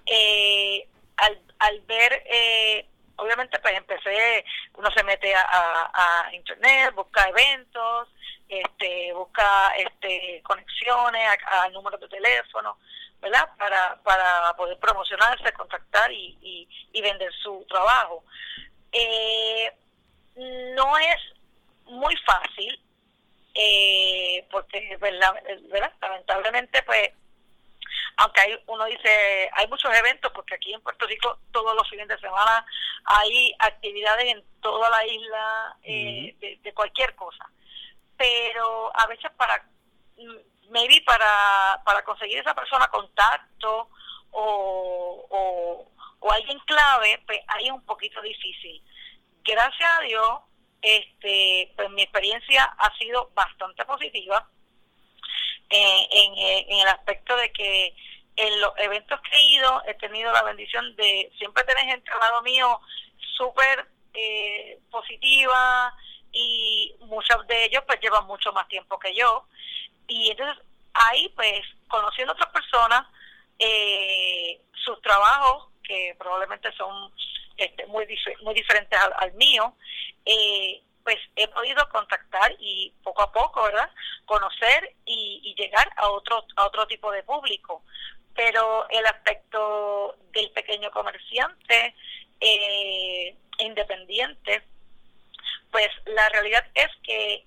Eh, 0.04 0.86
al, 1.16 1.40
al 1.58 1.80
ver, 1.80 2.22
eh, 2.26 2.86
obviamente 3.16 3.58
pues 3.58 3.74
empecé, 3.74 4.44
uno 4.74 4.90
se 4.90 5.02
mete 5.04 5.34
a, 5.34 5.90
a, 5.92 6.34
internet, 6.34 6.94
busca 6.94 7.28
eventos, 7.28 8.08
este, 8.48 9.12
busca 9.12 9.74
este, 9.76 10.42
conexiones 10.44 11.38
a, 11.46 11.68
números 11.70 12.00
de 12.00 12.08
teléfono, 12.08 12.78
¿verdad? 13.20 13.48
Para, 13.58 13.96
para 14.02 14.54
poder 14.56 14.78
promocionarse, 14.78 15.52
contactar 15.52 16.12
y, 16.12 16.38
y, 16.40 16.68
y 16.92 17.02
vender 17.02 17.32
su 17.42 17.64
trabajo. 17.68 18.24
Eh, 18.92 19.72
no 20.36 20.98
es 20.98 21.16
muy 21.86 22.14
fácil, 22.18 22.80
eh, 23.54 24.46
porque 24.50 24.96
¿verdad? 24.98 25.34
lamentablemente 26.00 26.82
pues 26.82 27.10
aunque 28.16 28.40
hay, 28.40 28.58
uno 28.66 28.84
dice 28.86 29.50
hay 29.52 29.66
muchos 29.68 29.94
eventos 29.94 30.32
porque 30.32 30.54
aquí 30.54 30.72
en 30.72 30.80
Puerto 30.80 31.06
Rico 31.06 31.38
todos 31.52 31.74
los 31.74 31.88
fines 31.88 32.08
de 32.08 32.18
semana 32.18 32.64
hay 33.04 33.54
actividades 33.58 34.24
en 34.26 34.44
toda 34.60 34.88
la 34.88 35.06
isla 35.06 35.76
eh, 35.82 36.58
de, 36.62 36.74
cualquier 36.74 37.14
cosa. 37.14 37.50
Pero 38.16 38.90
a 38.96 39.06
veces 39.06 39.30
para 39.36 39.62
maybe 40.70 41.02
para 41.02 41.82
para 41.84 42.02
conseguir 42.04 42.38
esa 42.38 42.54
persona 42.54 42.88
contacto 42.88 43.90
o, 44.30 45.26
o, 45.30 45.92
o 46.20 46.32
alguien 46.32 46.58
clave 46.60 47.22
pues 47.26 47.40
ahí 47.48 47.66
es 47.66 47.72
un 47.72 47.84
poquito 47.84 48.20
difícil. 48.22 48.82
Gracias 49.44 49.90
a 49.98 50.00
Dios 50.00 50.40
este, 50.80 51.72
pues 51.76 51.90
mi 51.90 52.02
experiencia 52.02 52.64
ha 52.64 52.96
sido 52.96 53.30
bastante 53.34 53.84
positiva 53.84 54.48
eh, 55.70 56.08
en, 56.10 56.72
en, 56.72 56.78
el 56.78 56.88
aspecto 56.88 57.36
de 57.36 57.52
que 57.52 57.94
en 58.36 58.60
los 58.60 58.72
eventos 58.78 59.20
que 59.22 59.36
he 59.36 59.42
ido 59.42 59.82
he 59.86 59.94
tenido 59.94 60.32
la 60.32 60.42
bendición 60.42 60.94
de 60.96 61.30
siempre 61.38 61.64
tener 61.64 61.84
gente 61.84 62.10
al 62.10 62.20
lado 62.20 62.42
mío 62.42 62.80
súper 63.36 63.86
eh, 64.14 64.78
positiva 64.90 65.94
y 66.32 66.94
muchos 67.00 67.46
de 67.46 67.64
ellos 67.64 67.82
pues 67.86 68.00
llevan 68.00 68.26
mucho 68.26 68.52
más 68.52 68.68
tiempo 68.68 68.98
que 68.98 69.14
yo. 69.14 69.46
Y 70.06 70.30
entonces 70.30 70.62
ahí 70.92 71.28
pues 71.34 71.62
conociendo 71.88 72.32
otras 72.32 72.50
personas 72.50 73.06
eh, 73.58 74.60
sus 74.72 75.00
trabajos 75.02 75.68
que 75.82 76.14
probablemente 76.18 76.70
son 76.72 77.12
este, 77.56 77.86
muy, 77.86 78.06
muy 78.42 78.54
diferentes 78.54 78.98
al, 79.18 79.32
mío, 79.34 79.74
eh, 80.24 80.82
pues 81.06 81.18
he 81.36 81.46
podido 81.46 81.88
contactar 81.90 82.52
y 82.58 82.92
poco 83.04 83.22
a 83.22 83.30
poco, 83.30 83.62
¿verdad? 83.62 83.88
Conocer 84.24 84.92
y, 85.04 85.54
llegar 85.56 85.88
a 85.94 86.08
otro, 86.08 86.44
a 86.56 86.66
otro 86.66 86.84
tipo 86.88 87.12
de 87.12 87.22
público. 87.22 87.84
Pero 88.34 88.88
el 88.90 89.06
aspecto 89.06 90.16
del 90.32 90.50
pequeño 90.50 90.90
comerciante 90.90 91.94
eh, 92.40 93.36
independiente, 93.58 94.64
pues 95.70 95.88
la 96.06 96.28
realidad 96.30 96.66
es 96.74 96.88
que 97.04 97.46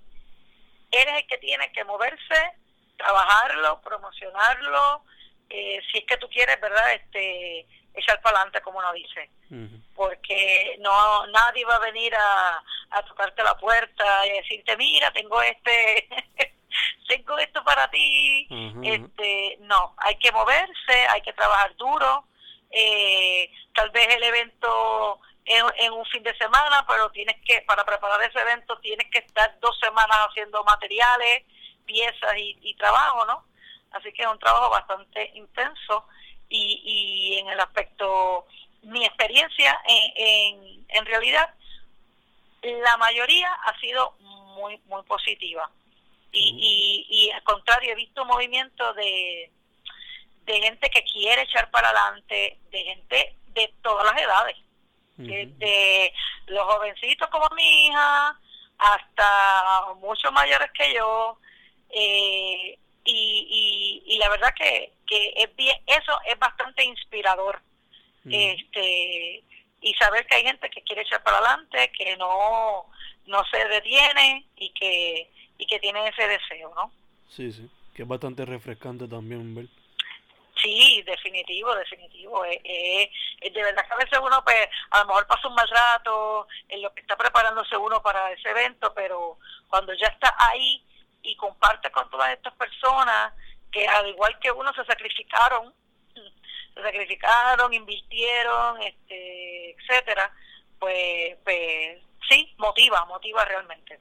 eres 0.90 1.18
el 1.18 1.28
que 1.28 1.38
tiene 1.40 1.70
que 1.74 1.84
moverse, 1.84 2.54
trabajarlo, 2.96 3.82
promocionarlo, 3.82 5.04
eh, 5.50 5.82
si 5.92 5.98
es 5.98 6.06
que 6.06 6.16
tú 6.16 6.30
quieres, 6.30 6.62
¿verdad? 6.62 6.94
Este, 6.94 7.68
echar 7.94 8.22
para 8.22 8.38
adelante, 8.38 8.62
como 8.62 8.80
uno 8.80 8.94
dice. 8.94 9.30
Porque 9.96 10.78
no 10.80 11.28
nadie 11.28 11.66
va 11.66 11.76
a 11.76 11.80
venir 11.80 12.16
a, 12.16 12.64
a 12.92 13.04
tocarte 13.04 13.44
la 13.44 13.58
puerta 13.58 14.28
y 14.28 14.32
decirte, 14.32 14.76
mira, 14.78 15.12
tengo 15.12 15.42
este, 15.42 16.08
tengo 17.08 17.38
esto 17.38 17.64
para 17.64 17.90
ti. 17.90 18.48
este 18.84 19.58
No, 19.62 19.96
hay 19.98 20.16
que 20.18 20.32
moverse, 20.32 21.08
hay 21.10 21.22
que 21.22 21.34
trabajar 21.34 21.76
duro. 21.76 22.26
Eh, 22.72 23.52
tal 23.74 23.90
vez 23.90 24.08
el 24.16 24.24
evento 24.24 25.20
en, 25.46 25.66
en, 25.78 25.94
un 25.94 26.06
fin 26.06 26.22
de 26.24 26.38
semana, 26.38 26.86
pero 26.88 27.10
tienes 27.12 27.38
que, 27.44 27.62
para 27.62 27.84
preparar 27.84 28.22
ese 28.22 28.40
evento, 28.40 28.78
tienes 28.80 29.10
que 29.10 29.20
estar 29.20 29.60
dos 29.60 29.78
semanas 29.80 30.18
haciendo 30.30 30.64
materiales, 30.64 31.44
piezas 31.86 32.38
y, 32.38 32.58
y 32.62 32.76
trabajo, 32.76 33.26
¿no? 33.26 33.44
Así 33.92 34.14
que 34.14 34.22
es 34.22 34.28
un 34.28 34.38
trabajo 34.38 34.70
bastante 34.70 35.32
intenso 35.34 36.06
y, 36.48 36.82
y 36.84 37.40
en 37.40 37.50
el 37.50 37.60
aspecto, 37.60 38.46
mi 38.84 39.06
experiencia 39.06 39.80
en, 39.88 40.86
en, 40.90 41.06
realidad, 41.06 41.54
la 42.62 42.98
mayoría 42.98 43.52
ha 43.66 43.80
sido 43.80 44.14
muy, 44.20 44.80
muy 44.86 45.04
positiva. 45.04 45.70
Y, 46.32 47.08
y, 47.10 47.32
al 47.32 47.42
contrario, 47.44 47.92
he 47.92 47.96
visto 47.96 48.24
movimientos 48.24 48.96
de, 48.96 49.52
de 50.46 50.62
gente 50.62 50.90
que 50.90 51.04
quiere 51.04 51.42
echar 51.42 51.72
para 51.72 51.90
adelante, 51.90 52.60
de 52.70 52.84
gente 52.84 53.36
de 53.48 53.74
todas 53.82 54.06
las 54.06 54.22
edades, 54.22 54.58
desde 55.18 56.14
los 56.46 56.64
jovencitos 56.66 57.28
como 57.30 57.50
mi 57.56 57.88
hija 57.88 58.40
hasta 58.78 59.94
muchos 59.96 60.32
mayores 60.32 60.72
que 60.72 60.94
yo, 60.94 61.38
eh, 61.90 62.78
y, 63.04 64.04
y, 64.06 64.18
la 64.20 64.30
verdad 64.30 64.54
que, 64.56 64.94
que 65.08 65.34
es 65.36 65.54
bien, 65.56 65.76
eso 65.88 66.14
es 66.28 66.38
bastante 66.38 66.84
inspirador. 66.84 67.60
este 68.30 69.44
Y 69.82 69.94
saber 69.94 70.26
que 70.28 70.36
hay 70.36 70.44
gente 70.44 70.70
que 70.70 70.82
quiere 70.84 71.04
echar 71.04 71.24
para 71.24 71.38
adelante, 71.38 71.92
que 71.98 72.18
no, 72.18 72.86
no 73.26 73.44
se 73.46 73.66
detiene 73.68 74.46
y 74.58 74.72
que, 74.72 75.32
y 75.58 75.66
que 75.66 75.80
tiene 75.80 76.08
ese 76.08 76.28
deseo, 76.28 76.74
¿no? 76.76 76.92
Sí, 77.30 77.52
sí, 77.52 77.70
que 77.96 78.04
es 78.04 78.08
bastante 78.08 78.46
refrescante 78.46 79.08
también 79.08 79.56
ver. 79.56 79.68
Sí, 80.62 81.02
definitivo, 81.06 81.74
definitivo. 81.74 82.44
Eh, 82.44 82.62
eh, 82.66 83.50
de 83.50 83.64
verdad 83.64 83.86
que 83.88 83.94
a 83.94 83.98
veces 83.98 84.20
uno, 84.22 84.44
pues, 84.44 84.68
a 84.92 85.00
lo 85.00 85.08
mejor 85.08 85.28
pasa 85.28 85.48
un 85.48 85.56
mal 85.56 85.70
rato 85.70 86.48
en 86.68 86.82
lo 86.82 86.94
que 86.94 87.02
está 87.02 87.16
preparándose 87.16 87.78
uno 87.78 88.02
para 88.02 88.32
ese 88.34 88.50
evento, 88.50 88.94
pero 88.94 89.38
cuando 89.70 89.94
ya 89.94 90.08
está 90.08 90.36
ahí, 90.38 90.84
y 91.22 91.36
comparte 91.36 91.92
con 91.92 92.10
todas 92.10 92.32
estas 92.32 92.54
personas 92.56 93.34
que 93.72 93.88
al 93.88 94.08
igual 94.08 94.38
que 94.40 94.52
uno 94.52 94.74
se 94.74 94.86
sacrificaron, 94.86 95.74
sacrificaron, 96.82 97.74
invirtieron, 97.74 98.82
este, 98.82 99.72
etcétera, 99.72 100.32
pues, 100.80 101.38
pues 101.44 102.00
sí, 102.30 102.54
motiva, 102.58 103.06
motiva 103.06 103.46
realmente. 103.46 104.00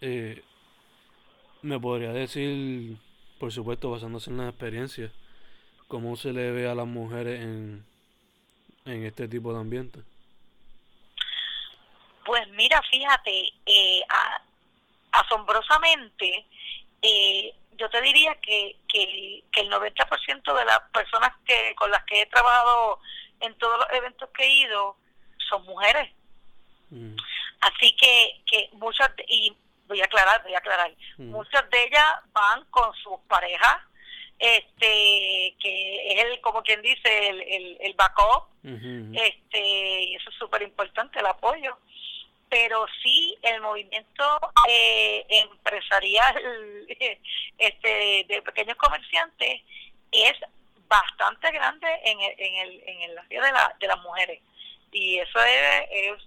eh, 0.00 0.42
me 1.62 1.80
podría 1.80 2.12
decir, 2.12 2.96
por 3.38 3.52
supuesto, 3.52 3.90
basándose 3.90 4.30
en 4.30 4.38
la 4.38 4.48
experiencia, 4.48 5.10
cómo 5.88 6.16
se 6.16 6.32
le 6.32 6.50
ve 6.50 6.68
a 6.68 6.74
las 6.74 6.86
mujeres 6.86 7.40
en, 7.40 7.84
en 8.84 9.04
este 9.04 9.28
tipo 9.28 9.52
de 9.52 9.60
ambiente. 9.60 10.00
Pues 12.24 12.48
mira, 12.50 12.80
fíjate, 12.90 13.52
eh, 13.66 14.00
asombrosamente, 15.12 16.46
eh, 17.02 17.54
yo 17.76 17.88
te 17.90 18.00
diría 18.00 18.34
que, 18.36 18.76
que, 18.88 19.44
que 19.52 19.60
el 19.60 19.70
90% 19.70 20.58
de 20.58 20.64
las 20.64 20.80
personas 20.92 21.32
que 21.44 21.74
con 21.76 21.90
las 21.90 22.04
que 22.04 22.22
he 22.22 22.26
trabajado 22.26 23.00
en 23.40 23.56
todos 23.58 23.78
los 23.78 23.88
eventos 23.92 24.28
que 24.30 24.44
he 24.44 24.50
ido 24.50 24.96
son 25.48 25.64
mujeres. 25.64 26.10
Mm. 26.90 27.16
Así 27.60 27.96
que, 27.96 28.42
que 28.46 28.68
muchas, 28.72 29.10
y 29.28 29.56
voy 29.86 30.00
a 30.00 30.04
aclarar, 30.04 30.42
voy 30.42 30.54
a 30.54 30.58
aclarar, 30.58 30.92
mm. 31.18 31.30
muchas 31.30 31.68
de 31.70 31.84
ellas 31.84 32.12
van 32.32 32.64
con 32.70 32.92
sus 32.94 33.18
parejas, 33.28 33.78
este, 34.38 35.56
que 35.60 36.12
es 36.12 36.24
el, 36.24 36.40
como 36.40 36.62
quien 36.62 36.82
dice, 36.82 37.28
el, 37.28 37.40
el, 37.40 37.76
el 37.80 37.94
backup, 37.94 38.48
este, 38.64 40.02
y 40.04 40.14
eso 40.14 40.30
es 40.30 40.36
súper 40.36 40.62
importante, 40.62 41.18
el 41.18 41.26
apoyo 41.26 41.78
pero 42.54 42.86
sí 43.02 43.36
el 43.42 43.60
movimiento 43.60 44.38
eh, 44.68 45.26
empresarial 45.28 46.36
este, 47.58 48.24
de 48.28 48.42
pequeños 48.42 48.76
comerciantes 48.76 49.60
es 50.12 50.34
bastante 50.86 51.50
grande 51.50 51.88
en 52.04 52.20
el, 52.20 52.34
en 52.38 52.54
el, 52.54 52.82
en 52.86 53.10
el 53.10 53.18
área 53.18 53.42
de, 53.42 53.52
la, 53.52 53.76
de 53.80 53.86
las 53.88 54.00
mujeres 54.02 54.40
y 54.92 55.18
eso 55.18 55.42
es 55.42 56.22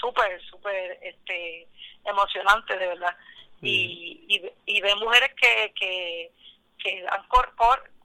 súper, 0.00 0.42
súper 0.46 0.98
este, 1.00 1.68
emocionante 2.04 2.76
de 2.76 2.88
verdad. 2.88 3.16
Y, 3.62 4.24
y, 4.26 4.78
y 4.78 4.94
mujeres 4.96 5.30
que, 5.40 5.72
que, 5.78 6.32
que 6.82 7.06
han 7.08 7.22
cor, 7.28 7.54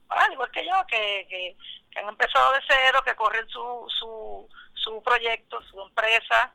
al 0.10 0.32
igual 0.32 0.52
que 0.52 0.64
yo, 0.64 0.74
que, 0.88 1.26
que, 1.28 1.56
que, 1.90 2.00
han 2.00 2.08
empezado 2.10 2.54
de 2.54 2.60
cero, 2.68 3.02
que 3.04 3.16
corren 3.16 3.48
su, 3.50 3.88
su, 4.00 4.48
su 4.76 5.02
proyecto, 5.02 5.60
su 5.64 5.82
empresa, 5.82 6.54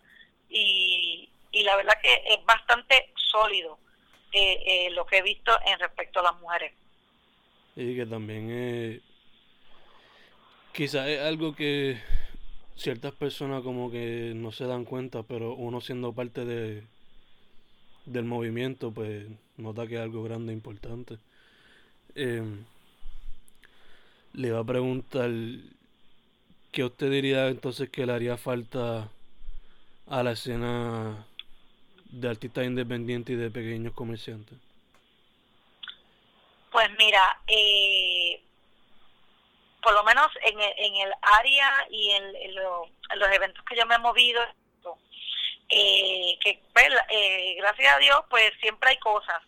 y, 0.49 1.28
y 1.52 1.62
la 1.62 1.76
verdad 1.76 1.95
que 2.02 2.12
es 2.26 2.45
bastante 2.45 3.12
sólido 3.14 3.78
eh, 4.33 4.62
eh, 4.67 4.90
lo 4.90 5.07
que 5.07 5.19
he 5.19 5.23
visto 5.23 5.52
en 5.67 5.78
respecto 5.78 6.21
a 6.21 6.25
las 6.25 6.40
mujeres. 6.40 6.73
Y 7.76 7.97
que 7.97 8.07
también 8.07 8.49
eh, 8.50 9.00
quizás 10.73 11.09
es 11.09 11.21
algo 11.21 11.55
que 11.55 11.99
ciertas 12.76 13.12
personas 13.14 13.62
como 13.62 13.90
que 13.90 14.33
no 14.35 14.52
se 14.52 14.67
dan 14.67 14.85
cuenta, 14.85 15.23
pero 15.23 15.55
uno 15.55 15.81
siendo 15.81 16.12
parte 16.12 16.45
de 16.45 16.85
del 18.05 18.25
movimiento, 18.25 18.90
pues 18.90 19.26
nota 19.59 19.87
que 19.87 19.97
es 19.97 20.00
algo 20.00 20.23
grande 20.23 20.52
e 20.52 20.57
importante. 20.57 21.19
Em, 22.14 22.64
le 24.33 24.49
iba 24.49 24.61
a 24.61 24.64
preguntar, 24.64 25.31
¿qué 26.73 26.85
usted 26.85 27.11
diría 27.11 27.49
entonces 27.49 27.90
que 27.90 28.07
le 28.07 28.12
haría 28.12 28.37
falta 28.37 29.11
a 30.11 30.23
la 30.23 30.33
escena 30.33 31.27
de 32.11 32.29
artistas 32.29 32.65
independientes 32.65 33.35
y 33.35 33.37
de 33.37 33.50
pequeños 33.50 33.93
comerciantes? 33.93 34.59
Pues 36.71 36.88
mira, 36.99 37.41
eh, 37.47 38.41
por 39.83 39.92
lo 39.94 40.03
menos 40.05 40.27
en 40.42 40.61
el, 40.61 40.73
en 40.77 40.97
el 40.97 41.12
área 41.23 41.87
y 41.90 42.11
en, 42.11 42.55
los 42.55 43.29
eventos 43.33 43.64
que 43.64 43.77
yo 43.77 43.87
me 43.87 43.94
he 43.94 43.99
movido, 43.99 44.40
eh, 45.71 46.38
que 46.40 46.62
pues, 46.73 46.88
eh, 47.11 47.55
gracias 47.59 47.94
a 47.94 47.99
Dios, 47.99 48.21
pues 48.31 48.53
siempre 48.61 48.90
hay 48.90 48.99
cosas, 48.99 49.42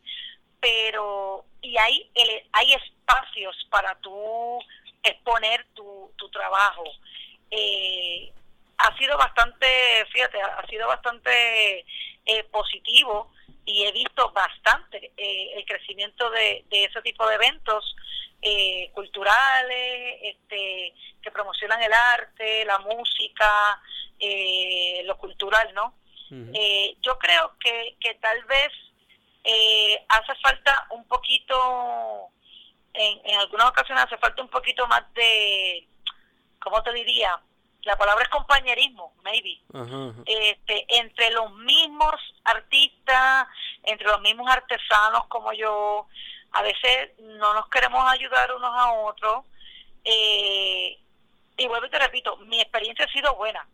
pero 0.60 1.44
y 1.62 1.76
hay, 1.78 2.10
hay 2.52 2.74
espacios 2.74 3.56
para 3.70 3.94
tú 4.00 4.58
exponer 5.02 5.66
tu, 5.74 6.12
tu 6.16 6.28
trabajo. 6.30 6.84
Eh, 7.50 8.32
ha 8.80 8.96
sido 8.96 9.16
bastante, 9.18 9.66
fíjate, 10.10 10.40
ha 10.40 10.66
sido 10.66 10.88
bastante 10.88 11.84
eh, 12.24 12.44
positivo 12.50 13.30
y 13.66 13.84
he 13.84 13.92
visto 13.92 14.30
bastante 14.32 15.12
eh, 15.16 15.52
el 15.54 15.64
crecimiento 15.66 16.30
de, 16.30 16.64
ese 16.70 17.02
tipo 17.02 17.26
de 17.28 17.34
eventos 17.34 17.94
eh, 18.40 18.90
culturales, 18.94 20.18
este, 20.22 20.94
que 21.22 21.30
promocionan 21.30 21.82
el 21.82 21.92
arte, 21.92 22.64
la 22.64 22.78
música, 22.78 23.80
lo 25.04 25.16
cultural, 25.18 25.72
¿no? 25.74 25.94
yo 27.02 27.18
creo 27.18 27.56
que, 27.58 27.96
que 27.98 28.14
tal 28.14 28.44
vez 28.44 28.70
hace 30.08 30.34
falta 30.40 30.86
un 30.90 31.06
poquito, 31.08 32.28
en, 32.92 33.20
en 33.24 33.40
algunas 33.40 33.68
ocasiones 33.68 34.04
hace 34.04 34.18
falta 34.18 34.42
un 34.42 34.48
poquito 34.48 34.86
más 34.86 35.02
de, 35.14 35.88
¿cómo 36.60 36.82
te 36.82 36.92
diría? 36.92 37.40
La 37.82 37.96
palabra 37.96 38.24
es 38.24 38.28
compañerismo, 38.28 39.14
maybe, 39.22 39.60
Este, 40.26 40.86
entre 40.88 41.30
los 41.30 41.52
mismos 41.52 42.14
artistas, 42.44 43.46
entre 43.84 44.06
los 44.06 44.20
mismos 44.20 44.50
artesanos 44.50 45.26
como 45.28 45.52
yo, 45.52 46.06
a 46.52 46.62
veces 46.62 47.18
no 47.20 47.54
nos 47.54 47.68
queremos 47.68 48.04
ayudar 48.10 48.52
unos 48.54 48.72
a 48.74 48.92
otros. 48.92 49.44
Eh, 50.04 50.98
y 51.56 51.66
vuelvo 51.68 51.86
y 51.86 51.90
te 51.90 51.98
repito, 51.98 52.36
mi 52.38 52.60
experiencia 52.60 53.04
ha 53.04 53.12
sido 53.12 53.34
buena 53.34 53.66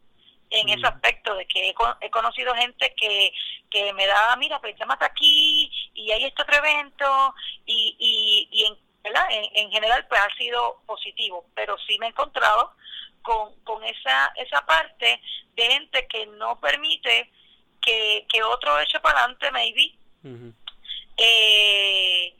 en 0.50 0.68
ese 0.68 0.86
aspecto 0.86 1.34
de 1.34 1.46
que 1.46 1.70
he, 2.00 2.10
conocido 2.10 2.54
gente 2.54 2.94
que, 2.96 3.32
que 3.70 3.92
me 3.92 4.06
da, 4.06 4.36
mira, 4.36 4.60
pues 4.60 4.76
hasta 4.80 5.06
aquí 5.06 5.70
y 5.94 6.10
hay 6.12 6.24
este 6.24 6.42
otro 6.42 6.56
evento 6.56 7.34
y, 7.64 7.96
y, 7.98 8.48
y 8.52 8.64
en, 8.64 8.85
¿verdad? 9.06 9.26
En, 9.30 9.44
en 9.54 9.70
general 9.70 10.04
pues 10.08 10.20
ha 10.20 10.34
sido 10.36 10.82
positivo, 10.86 11.46
pero 11.54 11.76
sí 11.86 11.96
me 11.98 12.06
he 12.06 12.08
encontrado 12.10 12.72
con, 13.22 13.54
con 13.60 13.82
esa, 13.84 14.32
esa 14.36 14.64
parte 14.66 15.20
de 15.54 15.62
gente 15.70 16.06
que 16.08 16.26
no 16.26 16.58
permite 16.60 17.30
que, 17.80 18.26
que 18.28 18.42
otro 18.42 18.78
eche 18.80 18.98
para 19.00 19.20
adelante, 19.20 19.50
maybe. 19.52 19.94
eh, 21.16 22.34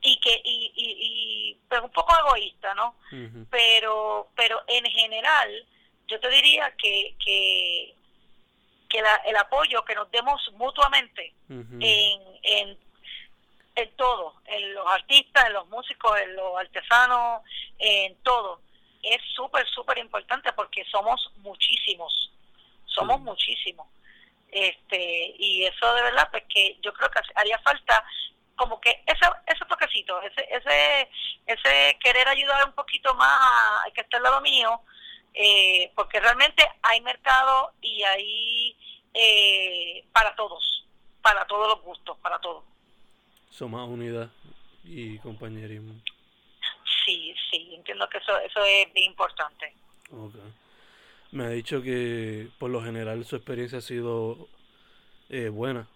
y 0.00 0.20
que 0.20 0.40
y, 0.44 0.72
y, 0.76 1.58
pues 1.68 1.80
un 1.82 1.90
poco 1.90 2.14
egoísta, 2.18 2.74
¿no? 2.74 2.94
Pero 3.50 4.28
pero 4.36 4.62
en 4.68 4.84
general 4.84 5.66
yo 6.06 6.20
te 6.20 6.30
diría 6.30 6.72
que 6.78 7.16
que, 7.24 7.94
que 8.88 9.02
el 9.24 9.36
apoyo 9.36 9.84
que 9.84 9.96
nos 9.96 10.08
demos 10.12 10.40
mutuamente 10.52 11.34
en, 11.48 12.20
en 12.42 12.78
en 13.76 13.94
todo, 13.96 14.34
en 14.46 14.74
los 14.74 14.86
artistas, 14.86 15.46
en 15.46 15.52
los 15.52 15.68
músicos, 15.68 16.18
en 16.18 16.34
los 16.34 16.58
artesanos, 16.58 17.42
en 17.78 18.16
todo 18.22 18.60
es 19.06 19.22
súper, 19.34 19.66
súper 19.68 19.98
importante 19.98 20.52
porque 20.52 20.84
somos 20.90 21.30
muchísimos, 21.38 22.32
somos 22.84 23.20
muchísimos. 23.20 23.86
Este, 24.50 25.34
y 25.38 25.64
eso 25.64 25.94
de 25.94 26.02
verdad, 26.02 26.28
pues 26.30 26.44
que 26.52 26.78
yo 26.82 26.92
creo 26.92 27.10
que 27.10 27.20
haría 27.34 27.58
falta 27.60 28.04
como 28.56 28.80
que 28.80 29.02
ese, 29.06 29.26
ese 29.46 29.64
toquecito, 29.66 30.20
ese, 30.22 30.48
ese, 30.50 31.10
ese 31.46 31.98
querer 32.02 32.26
ayudar 32.28 32.64
un 32.66 32.72
poquito 32.72 33.14
más 33.14 33.84
al 33.84 33.92
que 33.92 34.00
está 34.00 34.16
al 34.16 34.22
lado 34.22 34.40
mío, 34.40 34.80
eh, 35.34 35.92
porque 35.94 36.20
realmente 36.20 36.66
hay 36.82 37.00
mercado 37.02 37.72
y 37.82 38.02
hay 38.02 38.76
eh, 39.12 40.04
para 40.12 40.34
todos, 40.34 40.86
para 41.20 41.46
todos 41.46 41.68
los 41.68 41.82
gustos, 41.82 42.16
para 42.18 42.38
todos. 42.40 42.64
Somos 43.56 43.88
unidad 43.88 44.30
y 44.84 45.18
compañerismo 45.18 45.94
sí, 47.06 47.34
sí, 47.50 47.74
entiendo 47.74 48.08
que 48.08 48.18
eso, 48.18 48.36
eso 48.40 48.64
es 48.64 48.92
bien 48.92 49.10
importante. 49.10 49.72
Okay. 50.10 50.52
Me 51.30 51.44
ha 51.44 51.48
dicho 51.50 51.80
que 51.82 52.48
por 52.58 52.70
lo 52.70 52.82
general 52.82 53.24
su 53.24 53.36
experiencia 53.36 53.78
ha 53.78 53.82
sido 53.82 54.48
eh, 55.28 55.48
buena, 55.48 55.86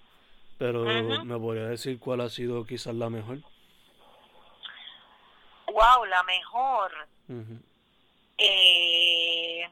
pero 0.58 0.84
¿me 1.24 1.38
podría 1.38 1.66
decir 1.66 1.98
cuál 1.98 2.20
ha 2.20 2.28
sido 2.28 2.64
quizás 2.64 2.94
la 2.94 3.10
mejor? 3.10 3.38
Wow, 5.66 6.04
la 6.06 6.22
mejor. 6.24 6.92
eh, 8.38 9.68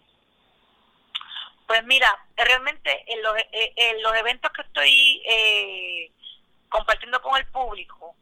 pues 1.67 1.85
mira, 1.85 2.09
realmente 2.37 3.05
en 3.13 3.23
los, 3.23 3.37
eh, 3.37 3.73
en 3.77 4.03
los 4.03 4.15
eventos 4.15 4.51
que 4.53 4.63
estoy 4.63 5.23
eh, 5.27 6.11
compartiendo 6.69 7.21
con 7.23 7.37
el 7.37 7.47
público, 7.47 8.15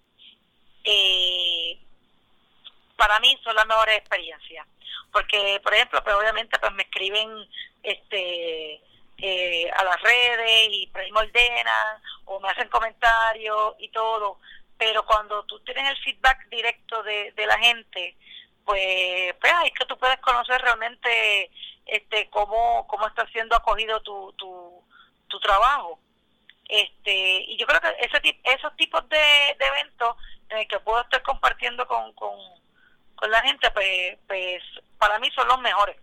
eh, 0.85 1.79
para 2.97 3.21
mí 3.21 3.39
son 3.43 3.55
las 3.55 3.67
mejores 3.67 3.99
experiencias. 3.99 4.67
Porque, 5.13 5.61
por 5.63 5.75
ejemplo, 5.75 6.03
pues 6.03 6.15
obviamente 6.15 6.59
pues 6.59 6.73
me 6.73 6.83
escriben 6.83 7.31
este 7.83 8.81
eh, 9.19 9.71
a 9.71 9.85
las 9.85 10.01
redes 10.03 10.69
y 10.71 10.91
me 10.95 11.21
ordenan 11.21 12.03
o 12.27 12.39
me 12.41 12.51
hacen 12.51 12.69
comentarios 12.69 13.75
y 13.79 13.89
todo, 13.89 14.39
pero 14.77 15.07
cuando 15.07 15.43
tú 15.45 15.59
tienes 15.61 15.91
el 15.91 15.97
feedback 16.03 16.49
directo 16.49 17.03
de, 17.03 17.33
de 17.33 17.47
la 17.47 17.59
gente, 17.59 18.17
pues, 18.65 19.35
pues 19.41 19.53
es 19.65 19.73
que 19.73 19.87
tú 19.87 19.97
puedes 19.97 20.19
conocer 20.19 20.61
realmente 20.61 21.51
este 21.87 22.29
cómo, 22.31 22.87
cómo 22.89 23.07
está 23.07 23.27
siendo 23.29 23.57
acogido 23.57 24.01
tu, 24.03 24.33
tu, 24.37 24.85
tu 25.29 25.41
trabajo. 25.41 25.99
Este 26.69 27.45
Y 27.49 27.57
yo 27.57 27.67
creo 27.67 27.81
que 27.81 27.89
ese 28.01 28.41
esos 28.45 28.77
tipos 28.77 29.09
de, 29.09 29.17
de 29.17 29.67
eventos 29.67 30.17
en 30.49 30.59
el 30.59 30.69
que 30.69 30.79
puedo 30.81 31.01
estar 31.01 31.23
compartiendo 31.23 31.87
con, 31.87 32.13
con, 32.13 32.39
con 33.15 33.31
la 33.31 33.41
gente, 33.43 33.71
pues, 33.73 34.19
pues 34.27 34.63
para 34.99 35.19
mí 35.19 35.29
son 35.35 35.49
los 35.49 35.61
mejores, 35.61 35.97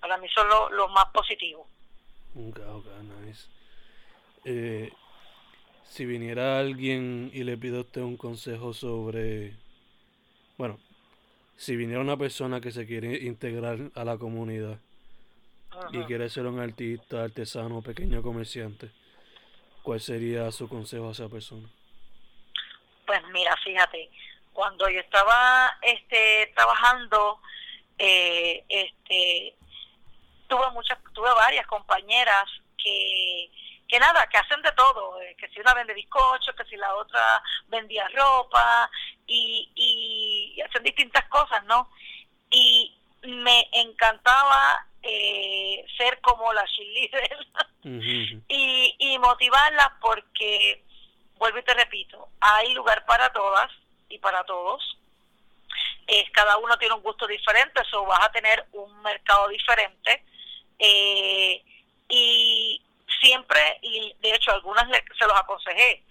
para 0.00 0.16
mí 0.18 0.28
son 0.34 0.48
los, 0.48 0.70
los 0.72 0.90
más 0.90 1.06
positivos. 1.06 1.66
Okay, 2.34 2.64
okay, 2.64 2.92
nice. 3.24 3.48
Eh, 4.44 4.92
si 5.84 6.06
viniera 6.06 6.58
alguien 6.58 7.30
y 7.32 7.42
le 7.44 7.56
pide 7.56 7.78
a 7.78 7.80
usted 7.80 8.00
un 8.00 8.16
consejo 8.16 8.72
sobre, 8.72 9.56
bueno, 10.56 10.78
si 11.56 11.76
viniera 11.76 12.00
una 12.00 12.16
persona 12.16 12.60
que 12.60 12.70
se 12.70 12.86
quiere 12.86 13.18
integrar 13.24 13.90
a 13.94 14.04
la 14.04 14.16
comunidad 14.16 14.78
y 15.92 16.02
quiere 16.04 16.28
ser 16.30 16.46
un 16.46 16.58
artista, 16.58 17.24
artesano, 17.24 17.82
pequeño 17.82 18.22
comerciante, 18.22 18.90
¿cuál 19.82 20.00
sería 20.00 20.50
su 20.50 20.68
consejo 20.68 21.08
a 21.08 21.12
esa 21.12 21.28
persona? 21.28 21.68
Pues 23.06 23.20
mira, 23.32 23.56
fíjate, 23.64 24.10
cuando 24.52 24.88
yo 24.88 25.00
estaba 25.00 25.76
este 25.82 26.52
trabajando, 26.54 27.40
eh, 27.98 28.64
este 28.68 29.56
tuve 30.48 30.70
muchas, 30.72 30.98
tuve 31.12 31.32
varias 31.32 31.66
compañeras 31.66 32.44
que, 32.76 33.50
que 33.88 33.98
nada, 33.98 34.26
que 34.28 34.38
hacen 34.38 34.60
de 34.62 34.72
todo, 34.72 35.20
eh, 35.22 35.36
que 35.38 35.48
si 35.48 35.60
una 35.60 35.74
vende 35.74 35.94
bizcocho, 35.94 36.54
que 36.54 36.64
si 36.64 36.76
la 36.76 36.94
otra 36.96 37.42
vendía 37.68 38.08
ropa 38.08 38.90
y, 39.26 39.70
y, 39.74 40.60
hacen 40.62 40.82
distintas 40.82 41.26
cosas, 41.28 41.64
¿no? 41.64 41.90
Y 42.50 42.96
me 43.22 43.68
encantaba 43.72 44.86
eh, 45.02 45.84
ser 45.96 46.20
como 46.20 46.52
la 46.52 46.64
cheerleader 46.66 47.38
y, 47.82 48.96
y 48.98 49.18
motivarlas 49.18 49.90
porque, 50.00 50.82
vuelvo 51.36 51.58
y 51.58 51.62
te 51.62 51.74
repito, 51.74 52.28
hay 52.40 52.72
lugar 52.74 53.04
para 53.06 53.32
todas 53.32 53.70
y 54.08 54.18
para 54.18 54.44
todos. 54.44 54.98
Es, 56.06 56.30
cada 56.32 56.58
uno 56.58 56.76
tiene 56.78 56.94
un 56.94 57.02
gusto 57.02 57.26
diferente, 57.26 57.80
eso 57.80 58.04
vas 58.04 58.20
a 58.24 58.32
tener 58.32 58.66
un 58.72 59.00
mercado 59.02 59.48
diferente 59.48 60.24
eh, 60.78 61.62
y 62.08 62.82
siempre, 63.20 63.78
y 63.82 64.14
de 64.20 64.34
hecho 64.34 64.50
algunas 64.50 64.88
se 64.88 65.26
los 65.26 65.36
aconsejé, 65.36 66.02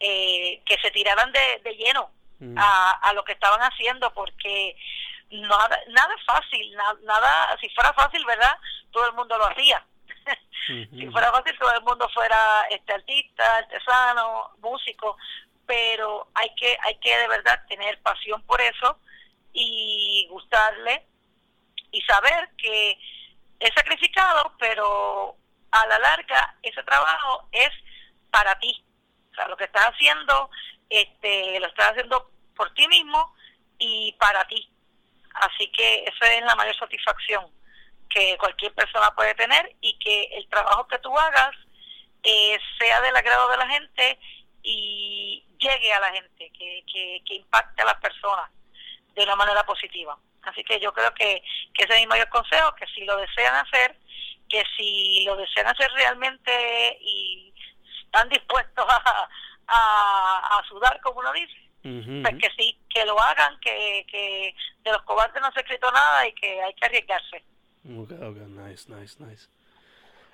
eh, 0.00 0.60
que 0.66 0.78
se 0.78 0.90
tiraran 0.90 1.30
de, 1.32 1.60
de 1.62 1.76
lleno 1.76 2.10
mm. 2.40 2.58
a, 2.58 2.90
a 2.90 3.12
lo 3.12 3.24
que 3.24 3.32
estaban 3.32 3.60
haciendo 3.60 4.12
porque 4.12 4.76
nada, 5.30 5.80
nada 5.88 6.14
es 6.14 6.24
fácil, 6.24 6.74
nada, 7.04 7.56
si 7.60 7.68
fuera 7.70 7.92
fácil, 7.92 8.24
¿verdad? 8.24 8.56
Todo 8.90 9.06
el 9.06 9.14
mundo 9.14 9.36
lo 9.38 9.46
hacía. 9.46 9.84
Si 10.66 11.06
fuera 11.10 11.30
fácil, 11.30 11.56
todo 11.58 11.72
el 11.72 11.82
mundo 11.82 12.08
fuera 12.12 12.36
este 12.70 12.92
artista, 12.92 13.56
artesano, 13.58 14.50
músico, 14.58 15.16
pero 15.64 16.28
hay 16.34 16.52
que, 16.56 16.76
hay 16.82 16.96
que 16.96 17.16
de 17.16 17.28
verdad 17.28 17.64
tener 17.68 18.00
pasión 18.02 18.42
por 18.42 18.60
eso 18.60 18.98
y 19.52 20.26
gustarle 20.30 21.06
y 21.90 22.00
saber 22.02 22.50
que 22.58 22.98
es 23.60 23.70
sacrificado, 23.74 24.52
pero 24.58 25.36
a 25.70 25.86
la 25.86 25.98
larga 25.98 26.56
ese 26.62 26.82
trabajo 26.82 27.48
es 27.52 27.70
para 28.30 28.58
ti. 28.58 28.84
O 29.32 29.34
sea, 29.34 29.48
lo 29.48 29.56
que 29.56 29.64
estás 29.64 29.86
haciendo, 29.86 30.50
este, 30.90 31.60
lo 31.60 31.66
estás 31.66 31.90
haciendo 31.90 32.30
por 32.54 32.72
ti 32.74 32.86
mismo 32.88 33.34
y 33.78 34.12
para 34.18 34.44
ti. 34.46 34.68
Así 35.34 35.70
que 35.70 36.04
esa 36.04 36.32
es 36.32 36.42
la 36.44 36.54
mayor 36.56 36.76
satisfacción 36.76 37.55
que 38.08 38.36
cualquier 38.38 38.74
persona 38.74 39.10
puede 39.14 39.34
tener 39.34 39.74
y 39.80 39.98
que 39.98 40.24
el 40.36 40.48
trabajo 40.48 40.86
que 40.88 40.98
tú 40.98 41.16
hagas 41.18 41.54
eh, 42.22 42.58
sea 42.78 43.00
del 43.00 43.16
agrado 43.16 43.48
de 43.50 43.56
la 43.56 43.68
gente 43.68 44.18
y 44.62 45.44
llegue 45.58 45.92
a 45.92 46.00
la 46.00 46.12
gente, 46.12 46.50
que, 46.50 46.84
que, 46.92 47.22
que 47.24 47.34
impacte 47.34 47.82
a 47.82 47.86
las 47.86 48.00
personas 48.00 48.50
de 49.14 49.22
una 49.22 49.36
manera 49.36 49.64
positiva. 49.64 50.18
Así 50.42 50.62
que 50.64 50.78
yo 50.78 50.92
creo 50.92 51.12
que, 51.14 51.42
que 51.74 51.84
ese 51.84 51.94
es 51.94 52.00
mi 52.00 52.06
mayor 52.06 52.28
consejo, 52.28 52.74
que 52.76 52.86
si 52.88 53.04
lo 53.04 53.16
desean 53.16 53.54
hacer, 53.54 53.96
que 54.48 54.62
si 54.76 55.24
lo 55.24 55.36
desean 55.36 55.66
hacer 55.66 55.90
realmente 55.92 56.98
y 57.00 57.52
están 58.04 58.28
dispuestos 58.28 58.86
a, 59.68 60.58
a, 60.58 60.62
sudar, 60.68 61.00
como 61.00 61.20
uno 61.20 61.32
dice, 61.32 61.54
pues 62.22 62.36
que 62.40 62.50
sí, 62.56 62.78
que 62.88 63.04
lo 63.04 63.20
hagan, 63.20 63.58
que, 63.60 64.04
que 64.10 64.54
de 64.82 64.92
los 64.92 65.02
cobardes 65.02 65.40
no 65.40 65.50
se 65.52 65.60
ha 65.60 65.62
escrito 65.62 65.90
nada 65.90 66.26
y 66.26 66.32
que 66.34 66.62
hay 66.62 66.74
que 66.74 66.84
arriesgarse. 66.84 67.44
Ok, 67.88 68.12
ok, 68.12 68.36
nice, 68.48 68.92
nice, 68.92 69.22
nice. 69.22 69.48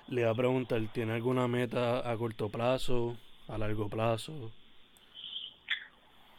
Le 0.07 0.23
voy 0.23 0.31
a 0.31 0.35
preguntar, 0.35 0.81
¿tiene 0.91 1.13
alguna 1.13 1.47
meta 1.47 2.09
a 2.09 2.17
corto 2.17 2.49
plazo, 2.49 3.17
a 3.47 3.57
largo 3.57 3.89
plazo? 3.89 4.51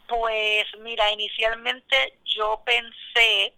Pues 0.07 0.65
mira, 0.81 1.11
inicialmente 1.11 2.19
yo 2.25 2.61
pensé 2.65 3.53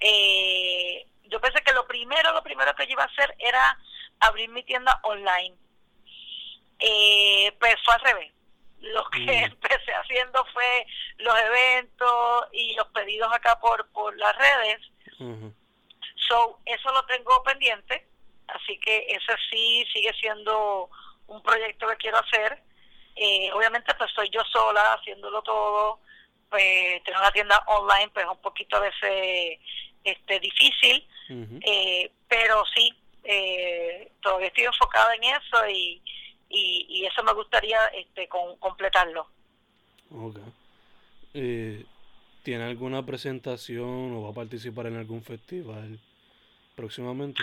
eh, 0.00 1.06
yo 1.24 1.40
pensé 1.40 1.62
que 1.62 1.72
lo 1.72 1.86
primero, 1.86 2.32
lo 2.32 2.42
primero 2.42 2.74
que 2.74 2.86
yo 2.86 2.92
iba 2.92 3.04
a 3.04 3.06
hacer 3.06 3.34
era 3.38 3.78
abrir 4.20 4.48
mi 4.50 4.62
tienda 4.62 5.00
online. 5.02 5.56
Eh, 6.78 7.52
pues 7.58 7.76
fue 7.84 7.94
al 7.94 8.00
revés. 8.00 8.32
Lo 8.80 9.04
que 9.10 9.20
mm. 9.20 9.28
empecé 9.44 9.92
haciendo 9.94 10.44
fue 10.52 10.86
los 11.18 11.38
eventos 11.38 12.48
y 12.52 12.74
los 12.74 12.86
pedidos 12.88 13.32
acá 13.32 13.58
por, 13.60 13.88
por 13.92 14.16
las 14.18 14.36
redes. 14.36 14.80
So, 16.28 16.58
eso 16.64 16.92
lo 16.92 17.04
tengo 17.06 17.42
pendiente. 17.42 18.06
Así 18.48 18.78
que 18.78 19.06
ese 19.08 19.32
sí 19.50 19.84
sigue 19.92 20.12
siendo 20.20 20.90
un 21.28 21.42
proyecto 21.42 21.88
que 21.88 21.96
quiero 21.96 22.18
hacer. 22.18 22.62
Eh, 23.16 23.50
obviamente, 23.52 23.94
pues 23.94 24.10
soy 24.12 24.28
yo 24.30 24.42
sola 24.52 24.94
haciéndolo 24.94 25.42
todo. 25.42 26.00
Pues 26.50 27.02
tener 27.02 27.18
una 27.18 27.32
tienda 27.32 27.62
online, 27.66 28.10
pues 28.12 28.26
un 28.26 28.40
poquito 28.40 28.76
a 28.76 28.80
veces 28.80 29.58
este, 30.04 30.38
difícil, 30.38 31.04
eh, 31.62 32.10
pero 32.28 32.62
sí, 32.74 32.94
eh, 33.24 34.12
todavía 34.22 34.48
estoy 34.48 34.64
enfocada 34.64 35.14
en 35.14 35.24
eso 35.24 35.68
y, 35.68 36.00
y, 36.50 37.04
eso 37.06 37.22
me 37.24 37.32
gustaría 37.32 37.78
este, 37.86 38.28
con, 38.28 38.56
completarlo. 38.58 39.26
Eh, 41.32 41.84
¿Tiene 42.42 42.64
alguna 42.64 43.04
presentación 43.04 44.14
o 44.14 44.22
va 44.22 44.30
a 44.30 44.34
participar 44.34 44.86
en 44.86 44.96
algún 44.96 45.22
festival 45.22 45.98
próximamente? 46.74 47.42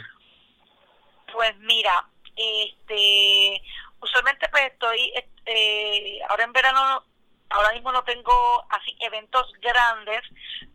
Pues 1.31 1.57
mira, 1.59 2.05
este, 2.35 3.61
usualmente 3.99 4.47
pues 4.49 4.71
estoy, 4.71 5.13
eh, 5.45 6.19
ahora 6.29 6.43
en 6.43 6.53
verano 6.53 7.05
ahora 7.51 7.73
mismo 7.73 7.91
no 7.91 8.03
tengo 8.03 8.65
así 8.69 8.95
eventos 8.99 9.51
grandes, 9.61 10.21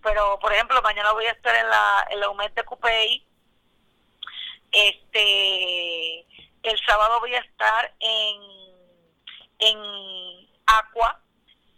pero 0.03 0.39
por 0.39 0.53
ejemplo 0.53 0.81
mañana 0.83 1.13
voy 1.13 1.25
a 1.25 1.33
estar 1.33 1.55
en 1.55 1.69
la, 1.69 2.07
en 2.11 2.21
la 2.21 2.31
UMED 2.31 2.53
de 2.53 2.65
Cupey, 2.65 3.27
este, 4.73 6.21
el 6.63 6.81
sábado 6.87 7.21
voy 7.21 7.35
a 7.35 7.41
estar 7.41 7.95
en, 8.01 8.43
en 9.59 10.49
Aqua, 10.67 11.21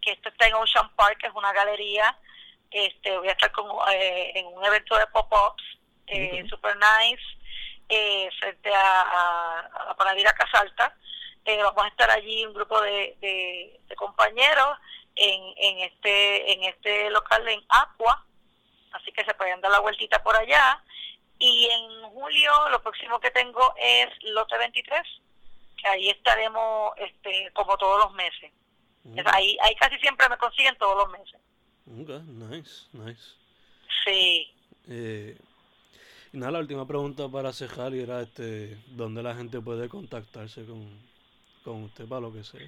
que 0.01 0.13
esto 0.13 0.29
está 0.31 0.49
en 0.49 0.55
Ocean 0.55 0.91
Park, 0.97 1.19
que 1.21 1.27
es 1.29 1.35
una 1.35 1.53
galería, 1.53 2.19
este, 2.71 3.17
voy 3.17 3.29
a 3.29 3.33
estar 3.33 3.53
con, 3.53 3.67
eh, 3.93 4.33
en 4.35 4.47
un 4.47 4.65
evento 4.65 4.97
de 4.97 5.07
pop-ups, 5.09 5.63
eh, 6.11 6.45
super 6.49 6.77
nice, 6.77 7.23
eh, 7.89 8.29
frente 8.39 8.73
a, 8.75 9.03
a, 9.03 9.61
a 9.61 9.85
la 9.87 9.95
Panadera 9.95 10.33
Casalta, 10.33 10.95
eh, 11.45 11.63
vamos 11.63 11.85
a 11.85 11.89
estar 11.89 12.11
allí 12.11 12.45
un 12.45 12.53
grupo 12.53 12.79
de, 12.83 13.17
de, 13.21 13.97
compañeros 13.97 14.79
en, 15.17 15.43
en 15.57 15.79
este 15.79 16.53
en 16.53 16.65
este 16.65 17.11
local 17.11 17.49
en 17.49 17.61
Aqua, 17.71 18.25
así 18.93 19.11
que 19.13 19.25
se 19.25 19.35
pueden 19.35 19.61
dar 19.63 19.71
la 19.71 19.81
vueltita 19.81 20.23
por 20.23 20.37
allá. 20.37 20.83
Y 21.39 21.69
en 21.71 22.03
julio 22.11 22.53
lo 22.71 22.83
próximo 22.83 23.19
que 23.19 23.31
tengo 23.31 23.75
es 23.79 24.09
Lote 24.25 24.59
23, 24.59 25.03
que 25.79 25.89
ahí 25.89 26.11
estaremos 26.11 26.93
este 26.99 27.51
como 27.55 27.79
todos 27.79 28.05
los 28.05 28.13
meses. 28.13 28.53
Ahí, 29.25 29.57
ahí 29.63 29.75
casi 29.77 29.99
siempre 30.01 30.29
me 30.29 30.37
consiguen 30.37 30.77
todos 30.77 30.97
los 30.99 31.11
meses. 31.11 31.41
Okay, 32.03 32.21
nice, 32.27 32.87
nice. 32.93 33.35
Sí. 34.05 34.55
Eh, 34.87 35.39
la 36.47 36.59
última 36.59 36.87
pregunta 36.87 37.29
para 37.29 37.53
cejar 37.53 37.95
era 37.95 38.23
este, 38.23 38.79
¿dónde 38.89 39.23
la 39.23 39.35
gente 39.35 39.61
puede 39.61 39.89
contactarse 39.89 40.65
con, 40.65 41.01
con 41.69 41.85
usted 41.85 42.09
para 42.09 42.23
lo 42.23 42.33
que 42.33 42.45
sea. 42.45 42.67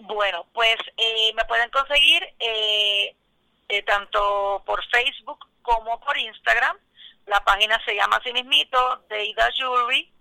Bueno, 0.00 0.46
pues 0.52 0.76
eh, 0.96 1.32
me 1.34 1.44
pueden 1.46 1.70
conseguir 1.70 2.22
eh, 2.38 3.14
eh, 3.68 3.82
tanto 3.82 4.62
por 4.66 4.84
Facebook 4.88 5.38
como 5.62 5.98
por 6.00 6.18
Instagram. 6.18 6.76
La 7.26 7.42
página 7.42 7.82
se 7.84 7.94
llama 7.94 8.16
así 8.16 8.32
mismito, 8.32 9.02
Deida 9.08 9.50
Jewelry. 9.52 10.12